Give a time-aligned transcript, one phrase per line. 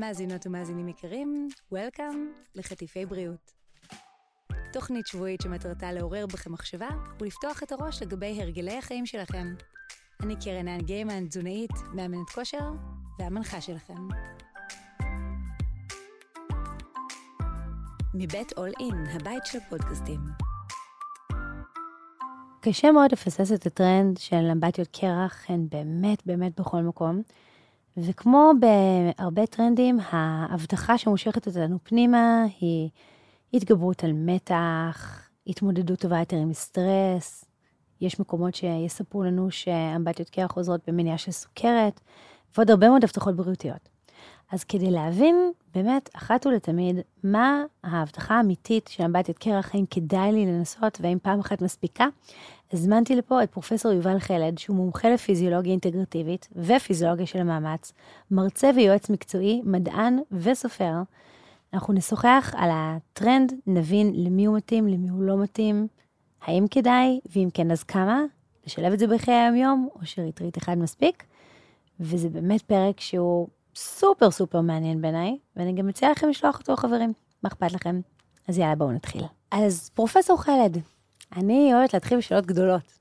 [0.00, 2.16] מאזינות ומאזינים יקרים, Welcome
[2.54, 3.52] לחטיפי בריאות.
[4.72, 6.88] תוכנית שבועית שמטרתה לעורר בכם מחשבה
[7.20, 9.54] ולפתוח את הראש לגבי הרגלי החיים שלכם.
[10.22, 12.70] אני קרן האן גיימן, תזונאית, מאמנת כושר
[13.18, 14.08] והמנחה שלכם.
[18.14, 20.20] מבית אול אין, הבית של הפודקאסטים.
[22.60, 27.22] קשה מאוד לפסס את הטרנד של אמבטיות קרח, הן באמת באמת בכל מקום.
[27.96, 32.90] וכמו בהרבה טרנדים, ההבטחה שמושכת אותנו פנימה היא
[33.54, 37.44] התגברות על מתח, התמודדות טובה יותר עם סטרס.
[38.00, 42.00] יש מקומות שיספרו לנו שאמבטיות קרח עוזרות במניעה של סוכרת,
[42.56, 43.95] ועוד הרבה מאוד הבטחות בריאותיות.
[44.52, 50.46] אז כדי להבין באמת, אחת ולתמיד, מה ההבטחה האמיתית של אמבטיות קרח, האם כדאי לי
[50.46, 52.06] לנסות והאם פעם אחת מספיקה,
[52.72, 57.92] הזמנתי לפה את פרופסור יובל חלד, שהוא מומחה לפיזיולוגיה אינטגרטיבית ופיזיולוגיה של המאמץ,
[58.30, 60.94] מרצה ויועץ מקצועי, מדען וסופר.
[61.74, 65.86] אנחנו נשוחח על הטרנד, נבין למי הוא מתאים, למי הוא לא מתאים,
[66.42, 68.22] האם כדאי, ואם כן, אז כמה,
[68.66, 71.24] לשלב את זה בחיי היום-יום, או שריטריט אחד מספיק.
[72.00, 77.12] וזה באמת פרק שהוא סופר סופר מעניין בעיניי, ואני גם מציעה לכם לשלוח אותו חברים.
[77.42, 78.00] מה אכפת לכם?
[78.48, 79.22] אז יאללה, בואו נתחיל.
[79.50, 80.78] אז פרופסור חלד,
[81.36, 82.98] אני אוהבת להתחיל בשאלות גדולות.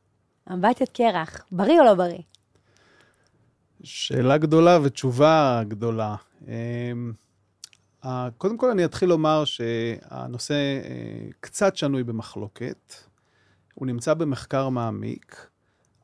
[0.52, 2.22] אמבטיית קרח, בריא או לא בריא?
[3.84, 6.16] שאלה גדולה ותשובה גדולה.
[6.48, 7.14] אמ,
[8.38, 12.94] קודם כל אני אתחיל לומר שהנושא אה, קצת שנוי במחלוקת.
[13.74, 15.48] הוא נמצא במחקר מעמיק,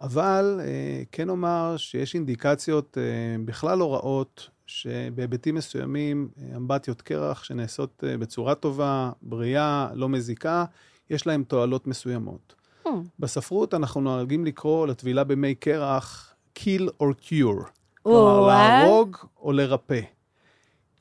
[0.02, 8.04] אבל אה, כן אומר שיש אינדיקציות אה, בכלל לא רעות שבהיבטים מסוימים אמבטיות קרח שנעשות
[8.20, 10.66] בצורה טובה, בריאה, לא מזיקה,
[11.10, 12.56] יש להם תועלות מסוימות.
[12.88, 12.90] Hmm.
[13.20, 17.70] בספרות אנחנו נוהגים לקרוא לטבילה במי קרח kill or cure.
[18.04, 20.02] כלומר, להרוג או לרפא.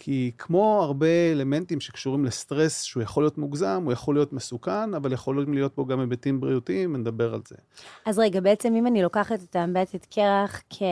[0.02, 5.12] כי כמו הרבה אלמנטים שקשורים לסטרס, שהוא יכול להיות מוגזם, הוא יכול להיות מסוכן, אבל
[5.12, 7.56] יכולים להיות בו גם היבטים בריאותיים, נדבר על זה.
[8.06, 10.82] אז רגע, בעצם אם אני לוקחת את האמבטיית קרח, כ...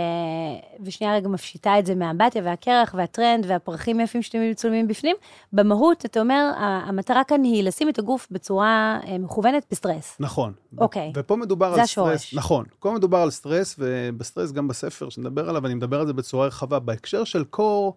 [0.81, 5.17] ושנייה רגע מפשיטה את זה מהאמבטיה והקרח והטרנד והפרחים היפים שאתם מצולמים בפנים,
[5.53, 10.17] במהות, אתה אומר, המטרה כאן היא לשים את הגוף בצורה אה, מכוונת בסטרס.
[10.21, 10.53] נכון.
[10.79, 11.13] אוקיי.
[11.17, 12.21] ופה מדובר על סטרס.
[12.21, 12.35] סטרס.
[12.35, 12.65] נכון.
[12.81, 16.79] פה מדובר על סטרס, ובסטרס גם בספר שנדבר עליו, אני מדבר על זה בצורה רחבה.
[16.79, 17.95] בהקשר של קור,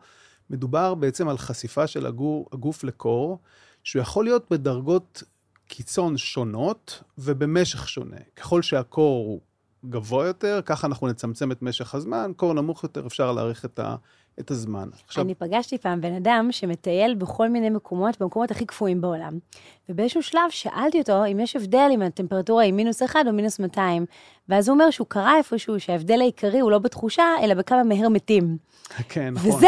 [0.51, 3.39] מדובר בעצם על חשיפה של הגו, הגוף לקור,
[3.83, 5.23] שהוא יכול להיות בדרגות
[5.67, 8.17] קיצון שונות ובמשך שונה.
[8.35, 9.41] ככל שהקור הוא
[9.89, 13.95] גבוה יותר, ככה אנחנו נצמצם את משך הזמן, קור נמוך יותר, אפשר להאריך את, ה,
[14.39, 14.89] את הזמן.
[15.05, 15.23] עכשיו...
[15.23, 19.39] אני פגשתי פעם בן אדם שמטייל בכל מיני מקומות, במקומות הכי קפואים בעולם.
[19.89, 24.05] ובאיזשהו שלב שאלתי אותו אם יש הבדל אם הטמפרטורה היא מינוס 1 או מינוס 200.
[24.49, 28.57] ואז הוא אומר שהוא קרא איפשהו שההבדל העיקרי הוא לא בתחושה, אלא בכמה מהר מתים.
[29.09, 29.51] כן, נכון.
[29.51, 29.67] וזה,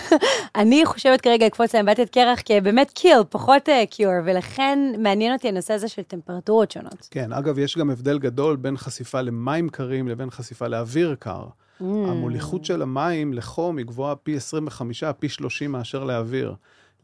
[0.60, 5.74] אני חושבת כרגע לקפוץ לאמבטיית קרח כבאמת קיל, פחות קיור, uh, ולכן מעניין אותי הנושא
[5.74, 7.08] הזה של טמפרטורות שונות.
[7.10, 11.44] כן, אגב, יש גם הבדל גדול בין חשיפה למים קרים לבין חשיפה לאוויר קר.
[11.80, 11.84] Mm.
[11.84, 16.54] המוליכות של המים לחום היא גבוהה פי 25, פי 30 מאשר לאוויר.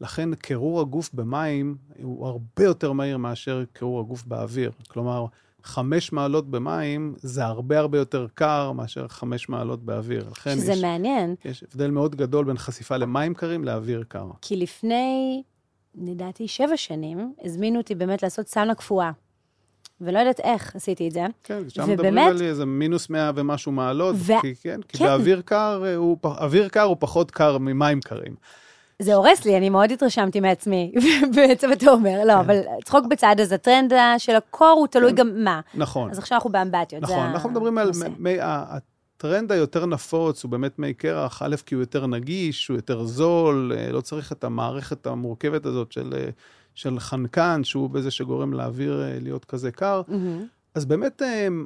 [0.01, 4.71] לכן קירור הגוף במים הוא הרבה יותר מהיר מאשר קירור הגוף באוויר.
[4.87, 5.25] כלומר,
[5.63, 10.29] חמש מעלות במים זה הרבה הרבה יותר קר מאשר חמש מעלות באוויר.
[10.43, 11.35] שזה יש, מעניין.
[11.45, 14.27] יש הבדל מאוד גדול בין חשיפה למים קרים לאוויר קר.
[14.41, 15.43] כי לפני,
[15.95, 19.11] לדעתי, שבע שנים, הזמינו אותי באמת לעשות סאונה קפואה.
[20.01, 21.25] ולא יודעת איך עשיתי את זה.
[21.43, 21.99] כן, שם ובאמת...
[21.99, 24.33] מדברים על איזה מינוס מאה ומשהו מעלות, ו...
[24.41, 25.05] כי, כן, כי כן.
[25.05, 28.35] באוויר קר, הוא, אוויר קר הוא פחות קר ממים קרים.
[29.01, 30.93] זה הורס לי, אני מאוד התרשמתי מעצמי,
[31.35, 32.39] בעצם אתה אומר, לא, כן.
[32.39, 35.15] אבל צחוק בצד, אז הטרנד של הקור הוא תלוי כן.
[35.15, 35.61] גם מה.
[35.73, 36.11] נכון.
[36.11, 40.93] אז עכשיו אנחנו באמבטיות, נכון, אנחנו מדברים על מי, הטרנד היותר נפוץ הוא באמת מי
[40.93, 45.65] קרח, א', כי הוא יותר נגיש, הוא יותר זול, אה, לא צריך את המערכת המורכבת
[45.65, 46.29] הזאת של, אה,
[46.77, 50.01] של חנקן, שהוא בזה שגורם לאוויר אה, להיות כזה קר.
[50.07, 50.43] Mm-hmm.
[50.75, 51.21] אז באמת,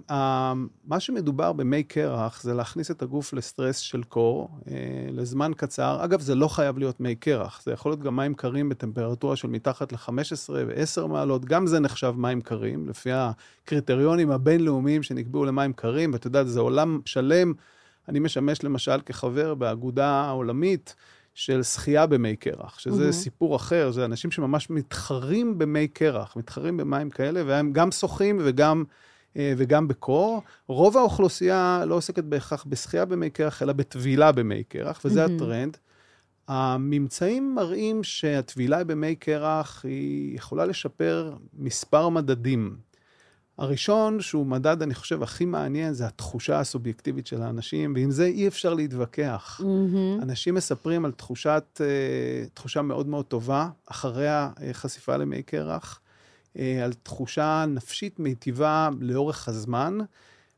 [0.09, 4.75] אה, מה שמדובר במי קרח זה להכניס את הגוף לסטרס של קור אה,
[5.11, 6.03] לזמן קצר.
[6.03, 9.47] אגב, זה לא חייב להיות מי קרח, זה יכול להיות גם מים קרים בטמפרטורה של
[9.47, 16.13] מתחת ל-15 ו-10 מעלות, גם זה נחשב מים קרים, לפי הקריטריונים הבינלאומיים שנקבעו למים קרים,
[16.13, 17.53] ואתה יודע, זה עולם שלם.
[18.09, 20.95] אני משמש למשל כחבר באגודה העולמית.
[21.33, 23.11] של שחייה במי קרח, שזה mm-hmm.
[23.11, 28.83] סיפור אחר, זה אנשים שממש מתחרים במי קרח, מתחרים במים כאלה, והם גם שוחים וגם,
[29.37, 30.43] אה, וגם בקור.
[30.67, 35.31] רוב האוכלוסייה לא עוסקת בהכרח בשחייה במי קרח, אלא בטבילה במי קרח, וזה mm-hmm.
[35.35, 35.77] הטרנד.
[36.47, 42.77] הממצאים מראים שהטבילה במי קרח היא יכולה לשפר מספר מדדים.
[43.61, 48.47] הראשון, שהוא מדד, אני חושב, הכי מעניין, זה התחושה הסובייקטיבית של האנשים, ועם זה אי
[48.47, 49.61] אפשר להתווכח.
[49.61, 50.23] Mm-hmm.
[50.23, 55.99] אנשים מספרים על תחושת, אה, תחושה מאוד מאוד טובה, אחרי החשיפה למי קרח,
[56.59, 59.97] אה, על תחושה נפשית מיטיבה לאורך הזמן.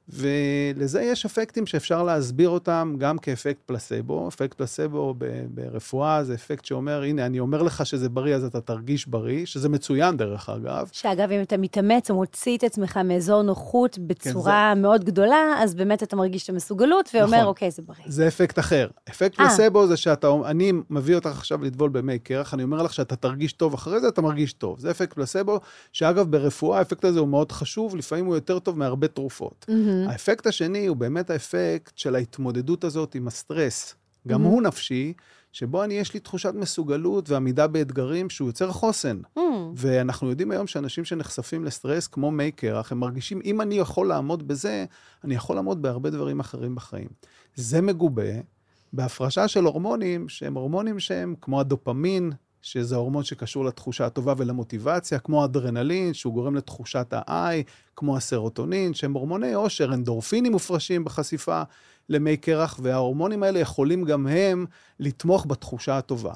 [0.09, 4.27] ולזה יש אפקטים שאפשר להסביר אותם גם כאפקט פלסבו.
[4.27, 5.15] אפקט פלסבו
[5.49, 9.69] ברפואה זה אפקט שאומר, הנה, אני אומר לך שזה בריא, אז אתה תרגיש בריא, שזה
[9.69, 10.89] מצוין דרך אגב.
[10.91, 14.81] שאגב, אם אתה מתאמץ או מוציא את עצמך מאזור נוחות בצורה כן, זה...
[14.81, 17.47] מאוד גדולה, אז באמת אתה מרגיש את המסוגלות ואומר, נכון.
[17.47, 18.05] אוקיי, זה בריא.
[18.07, 18.87] זה אפקט אחר.
[19.09, 19.41] אפקט 아.
[19.41, 19.49] אה.
[19.49, 23.53] פלסבו זה שאתה, אני מביא אותך עכשיו לטבול במי קרח, אני אומר לך שאתה תרגיש
[23.53, 24.79] טוב אחרי זה, אתה מרגיש טוב.
[24.79, 25.59] זה אפקט פלסבו,
[25.91, 29.65] שאגב, ברפואה האפקט הזה הוא מאוד חשוב, לפעמים הוא יותר טוב מהרבה תרופות.
[29.69, 29.92] Mm-hmm.
[29.93, 30.11] Mm-hmm.
[30.11, 33.95] האפקט השני הוא באמת האפקט של ההתמודדות הזאת עם הסטרס.
[34.27, 34.47] גם mm-hmm.
[34.47, 35.13] הוא נפשי,
[35.53, 39.21] שבו אני, יש לי תחושת מסוגלות ועמידה באתגרים שהוא יוצר חוסן.
[39.37, 39.41] Mm.
[39.75, 44.47] ואנחנו יודעים היום שאנשים שנחשפים לסטרס, כמו מי קרח, הם מרגישים, אם אני יכול לעמוד
[44.47, 44.85] בזה,
[45.23, 47.07] אני יכול לעמוד בהרבה דברים אחרים בחיים.
[47.55, 48.31] זה מגובה
[48.93, 52.31] בהפרשה של הורמונים, שהם הורמונים שהם כמו הדופמין,
[52.63, 57.63] שזה הורמון שקשור לתחושה הטובה ולמוטיבציה, כמו אדרנלין, שהוא גורם לתחושת ה-I,
[57.95, 61.61] כמו הסרוטונין, שהם הורמוני עושר, אנדורפינים מופרשים בחשיפה
[62.09, 64.65] למי קרח, וההורמונים האלה יכולים גם הם
[64.99, 66.33] לתמוך בתחושה הטובה.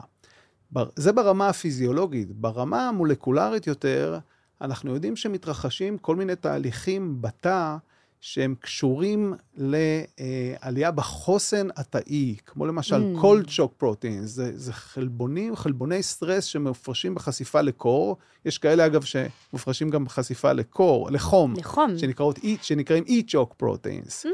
[0.95, 2.31] זה ברמה הפיזיולוגית.
[2.31, 4.19] ברמה המולקולרית יותר,
[4.61, 7.77] אנחנו יודעים שמתרחשים כל מיני תהליכים בתא,
[8.21, 13.21] שהם קשורים לעלייה בחוסן התאי, כמו למשל mm.
[13.21, 19.89] cold shock protein, זה, זה חלבונים, חלבוני סטרס שמופרשים בחשיפה לקור, יש כאלה אגב שמופרשים
[19.89, 21.97] גם בחשיפה לקור, לחום, לחום.
[21.97, 24.25] שנקראות, שנקראים e-choke proteins.
[24.25, 24.27] Mm.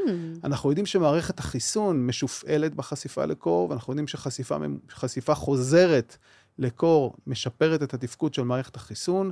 [0.44, 6.16] אנחנו יודעים שמערכת החיסון משופעלת בחשיפה לקור, ואנחנו יודעים שחשיפה חוזרת
[6.58, 9.30] לקור משפרת את התפקוד של מערכת החיסון.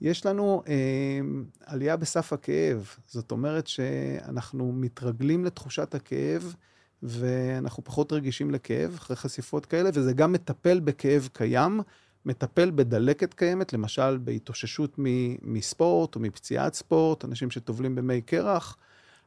[0.00, 1.20] יש לנו אה,
[1.66, 2.88] עלייה בסף הכאב.
[3.06, 6.54] זאת אומרת שאנחנו מתרגלים לתחושת הכאב,
[7.02, 11.80] ואנחנו פחות רגישים לכאב אחרי חשיפות כאלה, וזה גם מטפל בכאב קיים,
[12.26, 14.94] מטפל בדלקת קיימת, למשל בהתאוששות
[15.42, 18.76] מספורט או מפציעת ספורט, אנשים שטובלים במי קרח.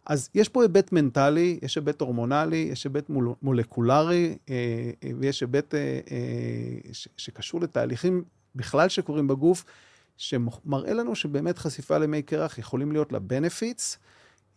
[0.06, 4.56] אז יש פה היבט מנטלי, יש היבט הורמונלי, יש היבט מול, מולקולרי, אה,
[5.04, 5.80] אה, ויש היבט אה,
[6.12, 8.24] אה, שקשור לתהליכים
[8.56, 9.66] בכלל שקורים בגוף.
[10.18, 13.98] שמראה לנו שבאמת חשיפה למי קרח יכולים להיות לה benefits.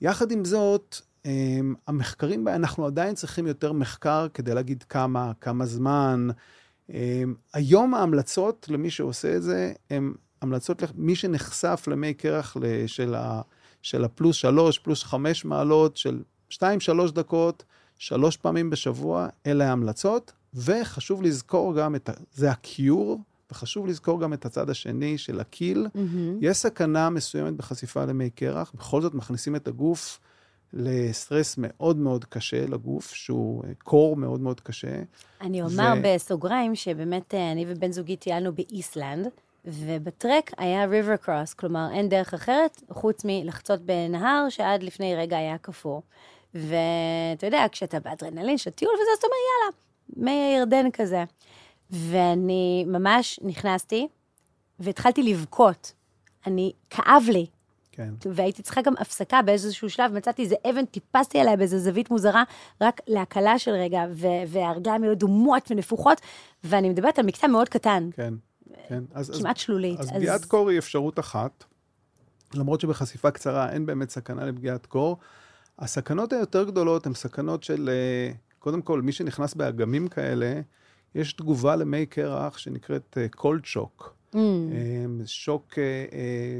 [0.00, 6.28] יחד עם זאת, אמ, המחקרים, אנחנו עדיין צריכים יותר מחקר כדי להגיד כמה, כמה זמן.
[6.90, 12.56] אמ, היום ההמלצות למי שעושה את זה, הן המלצות למי שנחשף למי קרח
[12.86, 13.42] של, ה,
[13.82, 17.64] של הפלוס שלוש, פלוס חמש מעלות, של שתיים, שלוש דקות,
[17.98, 20.32] שלוש פעמים בשבוע, אלה ההמלצות.
[20.54, 23.20] וחשוב לזכור גם את, ה, זה הקיור,
[23.50, 25.86] וחשוב לזכור גם את הצד השני של הקיל.
[25.86, 25.98] Mm-hmm.
[26.40, 30.20] יש סכנה מסוימת בחשיפה למי קרח, בכל זאת מכניסים את הגוף
[30.72, 35.02] לסטרס מאוד מאוד קשה לגוף, שהוא קור מאוד מאוד קשה.
[35.40, 36.02] אני אומר ו...
[36.02, 39.28] בסוגריים שבאמת אה, אני ובן זוגי טיילנו באיסלנד,
[39.64, 45.58] ובטרק היה ריבר קרוס, כלומר אין דרך אחרת חוץ מלחצות בנהר שעד לפני רגע היה
[45.58, 46.00] קפוא.
[46.54, 49.76] ואתה יודע, כשאתה באדרנלין של טיול וזה, אז אתה אומר, יאללה,
[50.16, 51.24] מי הירדן כזה.
[51.90, 54.08] ואני ממש נכנסתי
[54.78, 55.92] והתחלתי לבכות.
[56.46, 57.46] אני, כאב לי.
[57.92, 58.14] כן.
[58.24, 62.42] והייתי צריכה גם הפסקה באיזשהו שלב, מצאתי איזה אבן, טיפסתי עליה באיזו זווית מוזרה,
[62.80, 64.04] רק להקלה של רגע,
[64.46, 66.20] והרגליים היו אדומות ונפוחות,
[66.64, 68.08] ואני מדברת על מקטע מאוד קטן.
[68.12, 68.34] כן,
[68.88, 69.04] כן.
[69.14, 70.00] אז, כמעט אז, שלולית.
[70.00, 71.64] אז, אז פגיעת קור היא אפשרות אחת,
[72.54, 75.16] למרות שבחשיפה קצרה אין באמת סכנה לפגיעת קור.
[75.78, 80.60] הסכנות היותר גדולות הן סכנות של, אה, קודם כל, מי שנכנס באגמים כאלה,
[81.16, 84.04] יש תגובה למי קרח שנקראת uh, cold shock.
[84.32, 84.36] Mm.
[84.36, 84.38] Um,
[85.26, 85.76] שוק uh,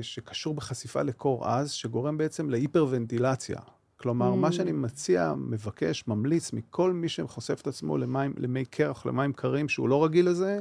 [0.02, 3.58] שקשור בחשיפה לקור עז, שגורם בעצם להיפרוונטילציה.
[3.96, 4.36] כלומר, mm.
[4.36, 9.68] מה שאני מציע, מבקש, ממליץ מכל מי שחושף את עצמו למים, למי קרח, למים קרים,
[9.68, 10.60] שהוא לא רגיל לזה,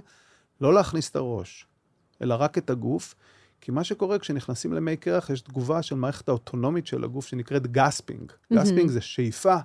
[0.61, 1.67] לא להכניס את הראש,
[2.21, 3.15] אלא רק את הגוף.
[3.61, 8.31] כי מה שקורה כשנכנסים למי קרח, יש תגובה של מערכת האוטונומית של הגוף שנקראת gasping.
[8.31, 8.55] Mm-hmm.
[8.55, 9.55] gasping זה שאיפה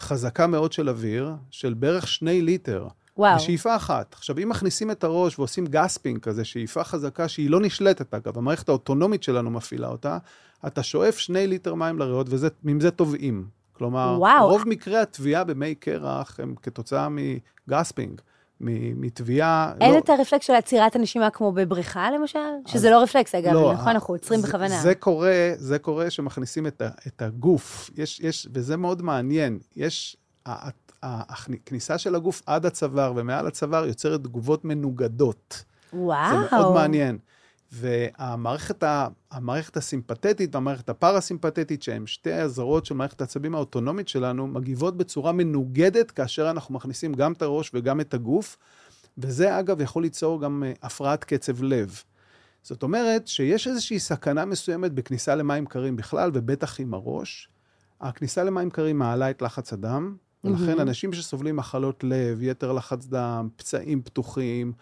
[0.00, 2.88] חזקה מאוד של אוויר, של בערך שני ליטר.
[3.18, 3.36] וואו.
[3.36, 4.14] בשאיפה אחת.
[4.14, 8.68] עכשיו, אם מכניסים את הראש ועושים gasping כזה, שאיפה חזקה שהיא לא נשלטת, אגב, המערכת
[8.68, 10.18] האוטונומית שלנו מפעילה אותה,
[10.66, 12.26] אתה שואף שני ליטר מים לריאות,
[12.64, 13.46] ועם זה טובעים.
[13.72, 14.48] כלומר, וואו.
[14.48, 18.20] רוב מקרי הטביעה במי קרח הם כתוצאה מ-gasping.
[18.60, 19.72] מטביעה...
[19.80, 19.98] אין לא...
[19.98, 22.38] את הרפלקס של עצירת הנשימה כמו בבריכה, למשל?
[22.38, 22.72] אז...
[22.72, 24.80] שזה לא רפלקס, אגב, לא, נכון, אנחנו עוצרים בכוונה.
[24.80, 29.58] זה קורה, זה קורה שמכניסים את, ה, את הגוף, יש, יש, וזה מאוד מעניין.
[29.76, 30.16] יש,
[31.02, 35.64] הכניסה של הגוף עד הצוואר ומעל הצוואר יוצרת תגובות מנוגדות.
[35.92, 36.30] וואו.
[36.30, 37.18] זה מאוד מעניין.
[37.72, 44.96] והמערכת ה, המערכת הסימפתטית והמערכת הפרסימפתטית, שהן שתי הזרועות של מערכת העצבים האוטונומית שלנו, מגיבות
[44.96, 48.56] בצורה מנוגדת כאשר אנחנו מכניסים גם את הראש וגם את הגוף,
[49.18, 52.02] וזה אגב יכול ליצור גם אה, הפרעת קצב לב.
[52.62, 57.48] זאת אומרת שיש איזושהי סכנה מסוימת בכניסה למים קרים בכלל, ובטח עם הראש.
[58.00, 63.48] הכניסה למים קרים מעלה את לחץ הדם, ולכן אנשים שסובלים מחלות לב, יתר לחץ דם,
[63.56, 64.72] פצעים פתוחים,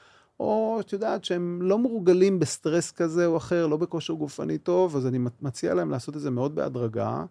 [0.41, 5.07] או את יודעת שהם לא מורגלים בסטרס כזה או אחר, לא בכושר גופני טוב, אז
[5.07, 7.25] אני מציע להם לעשות את זה מאוד בהדרגה.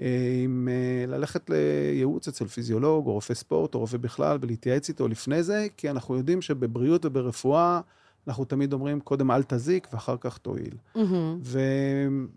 [0.00, 5.08] אה, עם אה, ללכת לייעוץ אצל פיזיולוג או רופא ספורט או רופא בכלל ולהתייעץ איתו
[5.08, 7.80] לפני זה, כי אנחנו יודעים שבבריאות וברפואה
[8.28, 10.74] אנחנו תמיד אומרים, קודם אל תזיק ואחר כך תועיל.
[10.96, 11.00] Mm-hmm.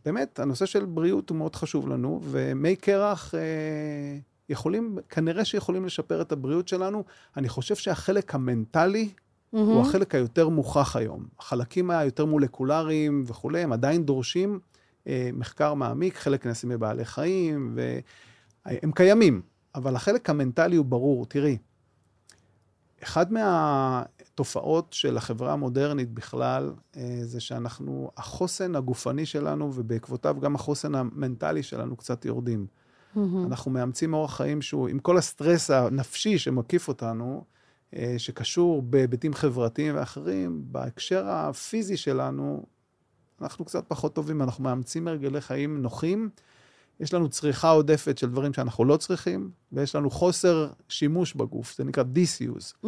[0.03, 3.39] ובאמת, הנושא של בריאות הוא מאוד חשוב לנו, ומי קרח אה,
[4.49, 7.03] יכולים, כנראה שיכולים לשפר את הבריאות שלנו.
[7.37, 9.57] אני חושב שהחלק המנטלי mm-hmm.
[9.57, 11.25] הוא החלק היותר מוכח היום.
[11.39, 14.59] החלקים היותר מולקולריים וכולי, הם עדיין דורשים
[15.07, 17.75] אה, מחקר מעמיק, חלק נעשים בבעלי חיים,
[18.65, 19.41] והם קיימים,
[19.75, 21.25] אבל החלק המנטלי הוא ברור.
[21.25, 21.57] תראי,
[23.03, 30.95] אחד מהתופעות של החברה המודרנית בכלל, אה, זה שאנחנו, החוסן הגופני שלנו, ובעקבותיו גם החוסן
[30.95, 32.67] המנטלי שלנו קצת יורדים.
[33.15, 33.19] Mm-hmm.
[33.45, 37.43] אנחנו מאמצים אורח חיים שהוא, עם כל הסטרס הנפשי שמקיף אותנו,
[37.95, 42.65] אה, שקשור בהיבטים חברתיים ואחרים, בהקשר הפיזי שלנו,
[43.41, 46.29] אנחנו קצת פחות טובים, אנחנו מאמצים הרגלי חיים נוחים.
[46.99, 51.83] יש לנו צריכה עודפת של דברים שאנחנו לא צריכים, ויש לנו חוסר שימוש בגוף, זה
[51.83, 52.73] נקרא דיסיוז.
[52.85, 52.87] Mm-hmm.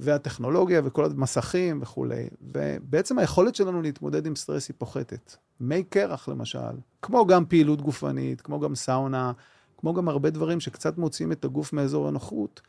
[0.00, 2.28] והטכנולוגיה וכל המסכים וכולי.
[2.40, 5.36] ובעצם היכולת שלנו להתמודד עם סטרס היא פוחתת.
[5.60, 6.58] מי קרח למשל,
[7.02, 9.32] כמו גם פעילות גופנית, כמו גם סאונה,
[9.76, 12.60] כמו גם הרבה דברים שקצת מוציאים את הגוף מאזור הנוחות,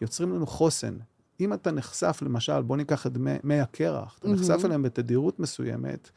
[0.00, 0.96] יוצרים לנו חוסן.
[1.40, 4.30] אם אתה נחשף, למשל, בוא ניקח את מי, מי הקרח, אתה mm-hmm.
[4.30, 6.10] נחשף אליהם בתדירות מסוימת,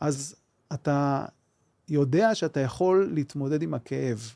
[0.00, 0.36] אז
[0.72, 1.24] אתה
[1.88, 4.34] יודע שאתה יכול להתמודד עם הכאב.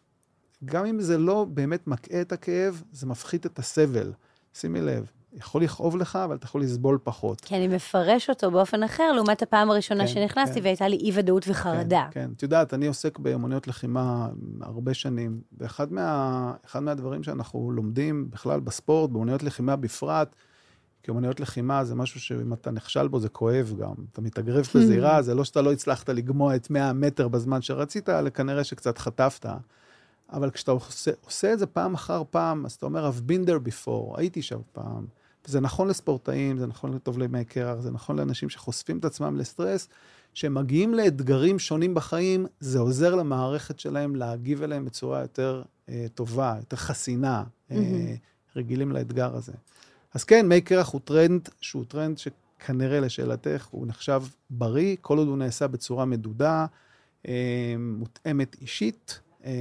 [0.64, 4.12] גם אם זה לא באמת מקהה את הכאב, זה מפחית את הסבל.
[4.54, 7.40] שימי לב, יכול לכאוב לך, אבל אתה יכול לסבול פחות.
[7.40, 10.64] כי אני מפרש אותו באופן אחר, לעומת הפעם הראשונה כן, שנכנסתי, כן.
[10.64, 12.06] והייתה לי אי-ודאות וחרדה.
[12.10, 12.30] כן, כן.
[12.36, 14.28] את יודעת, אני עוסק באמנויות לחימה
[14.60, 20.34] הרבה שנים, ואחד מה, מהדברים שאנחנו לומדים בכלל בספורט, באמנויות לחימה בפרט,
[21.02, 23.94] כי אמנויות לחימה זה משהו שאם אתה נכשל בו זה כואב גם.
[24.12, 28.30] אתה מתאגרף בזירה, זה לא שאתה לא הצלחת לגמוע את 100 המטר בזמן שרצית, אלא
[28.30, 29.46] כנראה שקצת חטפת.
[30.32, 33.68] אבל כשאתה עושה, עושה את זה פעם אחר פעם, אז אתה אומר, I've been there
[33.68, 35.06] before, הייתי שם פעם.
[35.48, 39.88] וזה נכון לספורטאים, זה נכון לטובלי מי קרח, זה נכון לאנשים שחושפים את עצמם לסטרס,
[40.34, 46.54] שהם מגיעים לאתגרים שונים בחיים, זה עוזר למערכת שלהם להגיב אליהם בצורה יותר אה, טובה,
[46.58, 48.14] יותר חסינה, אה,
[48.56, 49.52] רגילים לאתגר הזה.
[50.14, 55.28] אז כן, מי קרח הוא טרנד שהוא טרנד שכנראה, לשאלתך, הוא נחשב בריא, כל עוד
[55.28, 56.66] הוא נעשה בצורה מדודה,
[57.28, 59.20] אה, מותאמת אישית.
[59.44, 59.52] אה,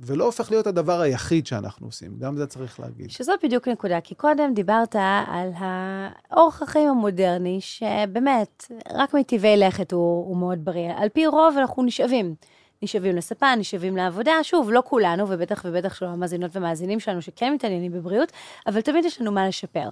[0.00, 3.10] ולא הופך להיות הדבר היחיד שאנחנו עושים, גם זה צריך להגיד.
[3.10, 10.26] שזאת בדיוק נקודה, כי קודם דיברת על האורח החיים המודרני, שבאמת, רק מטבעי לכת הוא,
[10.28, 10.92] הוא מאוד בריא.
[10.96, 12.34] על פי רוב אנחנו נשאבים.
[12.82, 17.92] נשאבים לספה, נשאבים לעבודה, שוב, לא כולנו, ובטח ובטח שלא המאזינות ומאזינים שלנו שכן מתעניינים
[17.92, 18.32] בבריאות,
[18.66, 19.88] אבל תמיד יש לנו מה לשפר.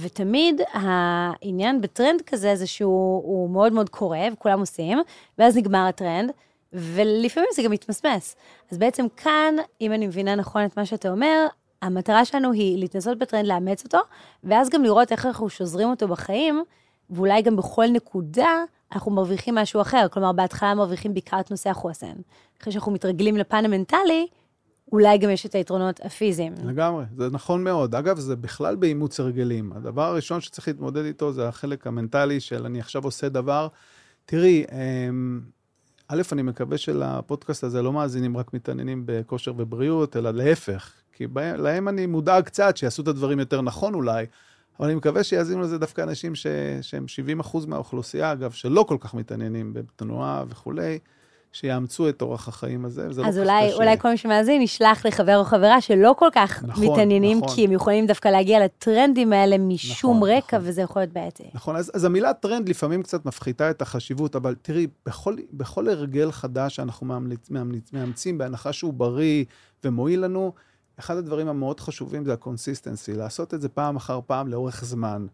[0.00, 4.98] ותמיד העניין בטרנד כזה זה שהוא מאוד מאוד קורה, וכולם עושים,
[5.38, 6.30] ואז נגמר הטרנד,
[6.74, 8.36] ולפעמים זה גם מתמסמס.
[8.70, 11.46] אז בעצם כאן, אם אני מבינה נכון את מה שאתה אומר,
[11.82, 13.98] המטרה שלנו היא להתנסות בטרנד, לאמץ אותו,
[14.44, 16.64] ואז גם לראות איך אנחנו שוזרים אותו בחיים,
[17.10, 20.06] ואולי גם בכל נקודה אנחנו מרוויחים משהו אחר.
[20.10, 22.12] כלומר, בהתחלה מרוויחים בעיקר את נושא החוסן.
[22.60, 24.26] אחרי שאנחנו מתרגלים לפן המנטלי,
[24.92, 26.52] אולי גם יש את היתרונות הפיזיים.
[26.64, 27.94] לגמרי, זה נכון מאוד.
[27.94, 29.72] אגב, זה בכלל באימוץ הרגלים.
[29.72, 33.68] הדבר הראשון שצריך להתמודד איתו זה החלק המנטלי של אני עכשיו עושה דבר.
[34.26, 35.40] תראי, אמ,
[36.08, 40.92] א', אני מקווה שלפודקאסט הזה לא מאזינים רק מתעניינים בכושר ובריאות, אלא להפך.
[41.12, 44.26] כי להם אני מודאג קצת, שיעשו את הדברים יותר נכון אולי,
[44.78, 46.46] אבל אני מקווה שיאזינו לזה דווקא אנשים ש,
[46.82, 50.98] שהם 70 אחוז מהאוכלוסייה, אגב, שלא כל כך מתעניינים בתנועה וכולי,
[51.54, 53.76] שיאמצו את אורח החיים הזה, וזה לא אז אולי, קשה.
[53.76, 57.54] אולי כל מי שמאזין ישלח לחבר או חברה שלא כל כך נכון, מתעניינים, נכון.
[57.54, 60.68] כי הם יכולים דווקא להגיע לטרנדים האלה משום נכון, רקע, נכון.
[60.68, 61.50] וזה יכול להיות בעייתי.
[61.54, 66.32] נכון, אז, אז המילה טרנד לפעמים קצת מפחיתה את החשיבות, אבל תראי, בכל, בכל הרגל
[66.32, 69.44] חדש שאנחנו מאמץ, מאמץ, מאמצים, בהנחה שהוא בריא
[69.84, 70.52] ומועיל לנו,
[70.98, 75.26] אחד הדברים המאוד חשובים זה ה-consistency, לעשות את זה פעם אחר פעם לאורך זמן.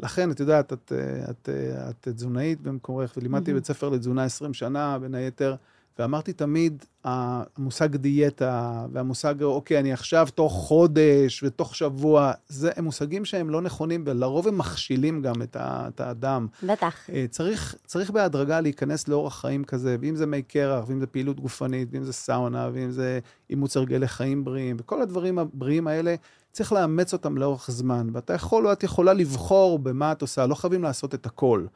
[0.00, 0.92] לכן, את יודעת, את,
[1.30, 1.48] את, את,
[1.90, 3.54] את תזונאית במקומך, ולימדתי mm-hmm.
[3.54, 5.56] בית ספר לתזונה 20 שנה, בין היתר,
[5.98, 13.24] ואמרתי תמיד, המושג דיאטה והמושג, אוקיי, אני עכשיו תוך חודש ותוך שבוע, זה, הם מושגים
[13.24, 16.46] שהם לא נכונים, ולרוב הם מכשילים גם את, ה, את האדם.
[16.62, 17.10] בטח.
[17.10, 21.40] אה, צריך, צריך בהדרגה להיכנס לאורח חיים כזה, ואם זה מי קרח, ואם זה פעילות
[21.40, 23.18] גופנית, ואם זה סאונה, ואם זה
[23.50, 26.14] אימוץ הרגלי חיים בריאים, וכל הדברים הבריאים האלה,
[26.52, 28.08] צריך לאמץ אותם לאורך זמן.
[28.12, 31.66] ואתה יכול או את יכולה לבחור במה את עושה, לא חייבים לעשות את הכל.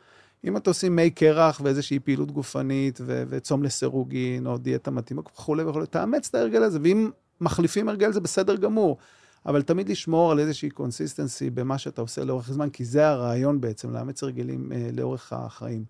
[0.45, 5.65] אם אתה עושים מי קרח ואיזושהי פעילות גופנית ו- וצום לסירוגין או דיאטה מתאימה וכולי
[5.65, 8.99] וכולי, תאמץ את ההרגל הזה, ואם מחליפים הרגל זה בסדר גמור.
[9.47, 13.93] אבל תמיד לשמור על איזושהי consistency במה שאתה עושה לאורך זמן, כי זה הרעיון בעצם,
[13.93, 15.85] לאמץ הרגלים אה, לאורך החיים.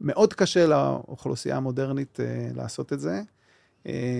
[0.00, 3.22] מאוד קשה לאוכלוסייה המודרנית אה, לעשות את זה.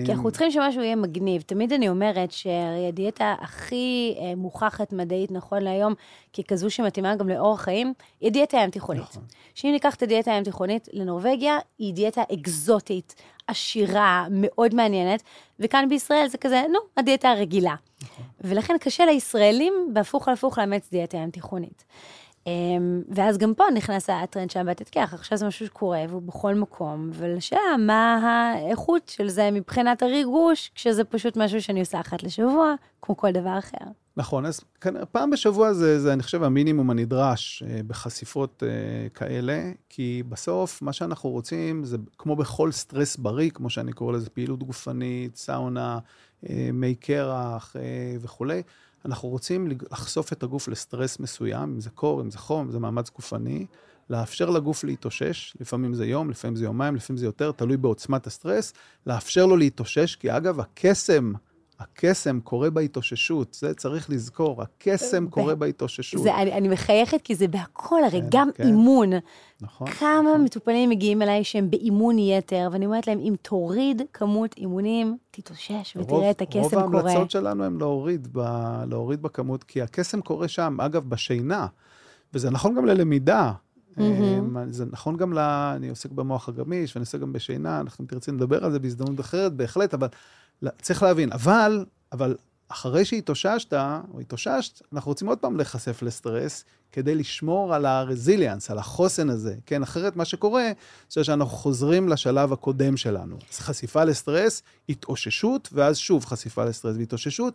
[0.05, 1.41] כי אנחנו צריכים שמשהו יהיה מגניב.
[1.41, 5.93] תמיד אני אומרת שהרי הדיאטה הכי אה, מוכחת מדעית נכון להיום,
[6.33, 9.03] ככזו שמתאימה גם לאורח חיים, היא דיאטה הים תיכונית.
[9.03, 9.23] נכון.
[9.55, 13.15] שאם ניקח את הדיאטה הים תיכונית לנורבגיה, היא דיאטה אקזוטית,
[13.47, 15.23] עשירה, מאוד מעניינת,
[15.59, 17.75] וכאן בישראל זה כזה, נו, הדיאטה הרגילה.
[18.03, 18.25] נכון.
[18.41, 21.85] ולכן קשה לישראלים, בהפוך על הפוך, לאמץ דיאטה ים תיכונית.
[22.49, 26.55] אמ, ואז גם פה נכנס הטרנד של הבטת קרח, עכשיו זה משהו שקורה והוא בכל
[26.55, 32.75] מקום, ולשאלה מה האיכות של זה מבחינת הריגוש, כשזה פשוט משהו שאני עושה אחת לשבוע,
[33.01, 33.85] כמו כל דבר אחר.
[34.17, 34.61] נכון, אז
[35.11, 40.93] פעם בשבוע זה, זה אני חושב, המינימום הנדרש אה, בחשיפות אה, כאלה, כי בסוף מה
[40.93, 45.99] שאנחנו רוצים זה כמו בכל סטרס בריא, כמו שאני קורא לזה, פעילות גופנית, סאונה,
[46.49, 47.75] אה, מי קרח
[48.21, 48.61] וכולי.
[49.05, 52.79] אנחנו רוצים לחשוף את הגוף לסטרס מסוים, אם זה קור, אם זה חום, אם זה
[52.79, 53.65] מאמץ גופני,
[54.09, 58.73] לאפשר לגוף להתאושש, לפעמים זה יום, לפעמים זה יומיים, לפעמים זה יותר, תלוי בעוצמת הסטרס,
[59.07, 61.33] לאפשר לו להתאושש, כי אגב, הקסם
[61.79, 66.21] הקסם קורה בהתאוששות, זה צריך לזכור, הקסם קורה בהתאוששות.
[66.21, 68.63] זה, אני, אני מחייכת כי זה בהכל, הרי כן, גם כן.
[68.63, 69.09] אימון.
[69.61, 69.87] נכון.
[69.87, 70.43] כמה נכון.
[70.43, 76.17] מטופלים מגיעים אליי שהם באימון יתר, ואני אומרת להם, אם תוריד כמות אימונים, תתאושש ותראה
[76.17, 76.83] רוב, את הקסם קורה.
[76.83, 78.39] רוב ההמלצות שלנו הן להוריד, ב,
[78.89, 81.67] להוריד בכמות, כי הקסם קורה שם, אגב, בשינה,
[82.33, 83.51] וזה נכון גם ללמידה.
[83.99, 84.57] Mm-hmm.
[84.69, 85.39] זה נכון גם ל...
[85.39, 89.53] אני עוסק במוח הגמיש, ואני עוסק גם בשינה, אנחנו תרצי לדבר על זה בהזדמנות אחרת,
[89.53, 90.07] בהחלט, אבל
[90.81, 92.35] צריך להבין, אבל, אבל
[92.69, 93.73] אחרי שהתאוששת,
[94.13, 99.55] או התאוששת, אנחנו רוצים עוד פעם להיחשף לסטרס, כדי לשמור על הרזיליאנס, על החוסן הזה,
[99.65, 99.83] כן?
[99.83, 100.71] אחרת מה שקורה,
[101.09, 103.37] זה שאנחנו חוזרים לשלב הקודם שלנו.
[103.51, 107.53] אז חשיפה לסטרס, התאוששות, ואז שוב חשיפה לסטרס והתאוששות,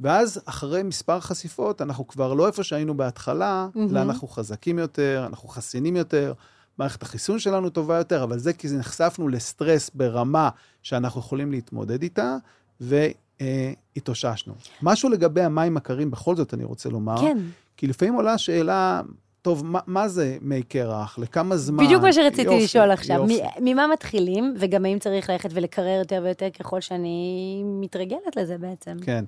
[0.00, 3.90] ואז אחרי מספר חשיפות, אנחנו כבר לא איפה שהיינו בהתחלה, mm-hmm.
[3.90, 6.32] אלא אנחנו חזקים יותר, אנחנו חסינים יותר,
[6.78, 10.48] מערכת החיסון שלנו טובה יותר, אבל זה כי נחשפנו לסטרס ברמה
[10.82, 12.36] שאנחנו יכולים להתמודד איתה,
[12.80, 14.54] והתאוששנו.
[14.82, 17.20] משהו לגבי המים הקרים, בכל זאת אני רוצה לומר.
[17.20, 17.38] כן.
[17.76, 19.02] כי לפעמים עולה שאלה,
[19.42, 21.18] טוב, מה, מה זה מי קרח?
[21.18, 21.84] לכמה זמן?
[21.84, 23.16] בדיוק מה שרציתי יופי, לשאול עכשיו.
[23.16, 23.40] יופי.
[23.60, 28.96] ממה מתחילים, וגם האם צריך ללכת ולקרר יותר ויותר ככל שאני מתרגלת לזה בעצם?
[29.02, 29.24] כן.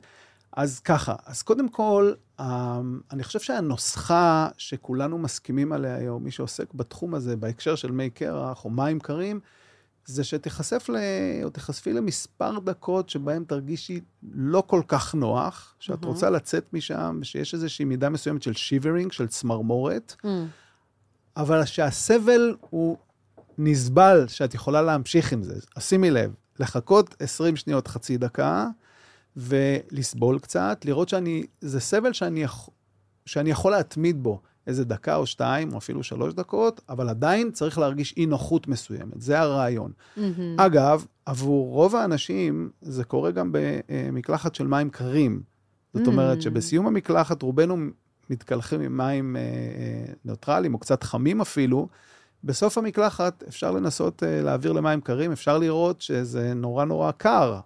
[0.52, 6.74] אז ככה, אז קודם כל, אמ, אני חושב שהנוסחה שכולנו מסכימים עליה היום, מי שעוסק
[6.74, 9.40] בתחום הזה, בהקשר של מי קרח או מים קרים,
[10.04, 10.96] זה שתיחשף ל...
[11.44, 14.00] או תיחשפי למספר דקות שבהם תרגישי
[14.32, 16.06] לא כל כך נוח, שאת mm-hmm.
[16.06, 20.28] רוצה לצאת משם, ושיש איזושהי מידה מסוימת של שיברינג, של צמרמורת, mm.
[21.36, 22.96] אבל שהסבל הוא
[23.58, 25.54] נסבל, שאת יכולה להמשיך עם זה.
[25.78, 28.66] שימי לב, לחכות 20 שניות, חצי דקה,
[29.38, 32.44] ולסבול קצת, לראות שאני, זה סבל שאני,
[33.26, 37.78] שאני יכול להתמיד בו איזה דקה או שתיים, או אפילו שלוש דקות, אבל עדיין צריך
[37.78, 39.92] להרגיש אי נוחות מסוימת, זה הרעיון.
[40.16, 40.20] Mm-hmm.
[40.56, 45.42] אגב, עבור רוב האנשים זה קורה גם במקלחת של מים קרים.
[45.94, 46.10] זאת mm-hmm.
[46.10, 47.76] אומרת שבסיום המקלחת רובנו
[48.30, 51.88] מתקלחים עם מים אה, אה, ניטרליים, או קצת חמים אפילו.
[52.44, 57.60] בסוף המקלחת אפשר לנסות אה, להעביר למים קרים, אפשר לראות שזה נורא נורא קר.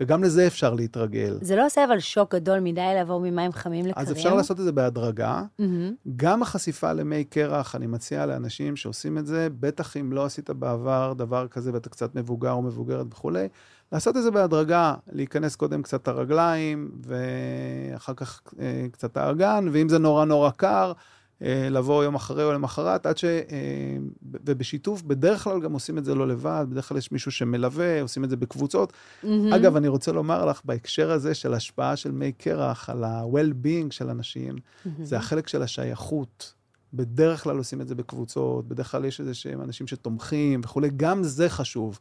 [0.00, 1.38] וגם לזה אפשר להתרגל.
[1.40, 4.06] זה לא עושה אבל שוק גדול מדי לעבור ממים חמים לקרים?
[4.06, 5.42] אז אפשר לעשות את זה בהדרגה.
[5.60, 6.08] Mm-hmm.
[6.16, 11.12] גם החשיפה למי קרח, אני מציע לאנשים שעושים את זה, בטח אם לא עשית בעבר
[11.16, 13.48] דבר כזה ואתה קצת מבוגר או מבוגרת וכולי,
[13.92, 19.98] לעשות את זה בהדרגה, להיכנס קודם קצת הרגליים, ואחר כך אה, קצת האגן, ואם זה
[19.98, 20.92] נורא נורא קר,
[21.40, 23.24] לבוא יום אחרי או למחרת, עד ש...
[23.24, 28.02] אה, ובשיתוף, בדרך כלל גם עושים את זה לא לבד, בדרך כלל יש מישהו שמלווה,
[28.02, 28.92] עושים את זה בקבוצות.
[28.92, 29.26] Mm-hmm.
[29.56, 34.10] אגב, אני רוצה לומר לך, בהקשר הזה של השפעה של מי קרח על ה-well-being של
[34.10, 34.88] אנשים, mm-hmm.
[35.02, 36.54] זה החלק של השייכות.
[36.94, 41.22] בדרך כלל עושים את זה בקבוצות, בדרך כלל יש איזה שהם אנשים שתומכים וכולי, גם
[41.22, 41.98] זה חשוב.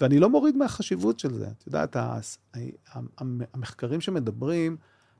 [0.00, 1.46] ואני לא מוריד מהחשיבות של זה.
[1.58, 1.96] את יודעת,
[3.54, 4.76] המחקרים שמדברים,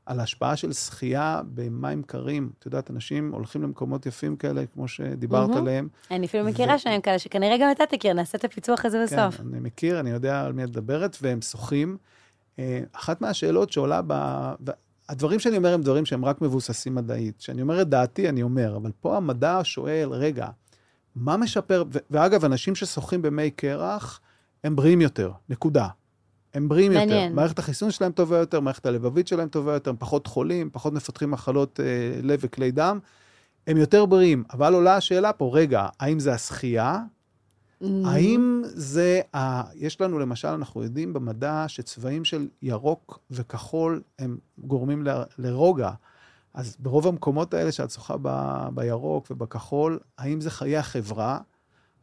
[0.09, 2.51] על ההשפעה של שחייה במים קרים.
[2.59, 5.57] את יודעת, אנשים הולכים למקומות יפים כאלה, כמו שדיברת mm-hmm.
[5.59, 5.89] עליהם.
[6.11, 6.79] אני אפילו מכירה ו...
[6.79, 9.37] שהם כאלה, שכנראה גם אתה תכיר, נעשה את הפיצוח הזה בסוף.
[9.37, 11.97] כן, אני מכיר, אני יודע על מי את מדברת, והם שוחים.
[12.59, 14.13] אה, אחת מהשאלות שעולה ב...
[15.09, 17.39] הדברים שאני אומר הם דברים שהם רק מבוססים מדעית.
[17.39, 20.47] כשאני אומר את דעתי, אני אומר, אבל פה המדע שואל, רגע,
[21.17, 24.21] מה משפר, ו- ואגב, אנשים ששוחים במי קרח,
[24.65, 25.89] הם בריאים יותר, נקודה.
[26.55, 27.05] הם בריאים יותר.
[27.07, 27.33] מעניין.
[27.35, 31.31] מערכת החיסון שלהם טובה יותר, מערכת הלבבית שלהם טובה יותר, הם פחות חולים, פחות מפתחים
[31.31, 32.99] מחלות אה, לב וכלי דם.
[33.67, 37.03] הם יותר בריאים, אבל עולה השאלה פה, רגע, האם זה השחייה?
[37.83, 37.87] Mm.
[38.05, 39.63] האם זה, ה...
[39.75, 45.23] יש לנו למשל, אנחנו יודעים במדע שצבעים של ירוק וכחול הם גורמים ל...
[45.39, 45.91] לרוגע.
[46.55, 48.29] אז ברוב המקומות האלה שאת שוחה ב...
[48.75, 51.39] בירוק ובכחול, האם זה חיי החברה?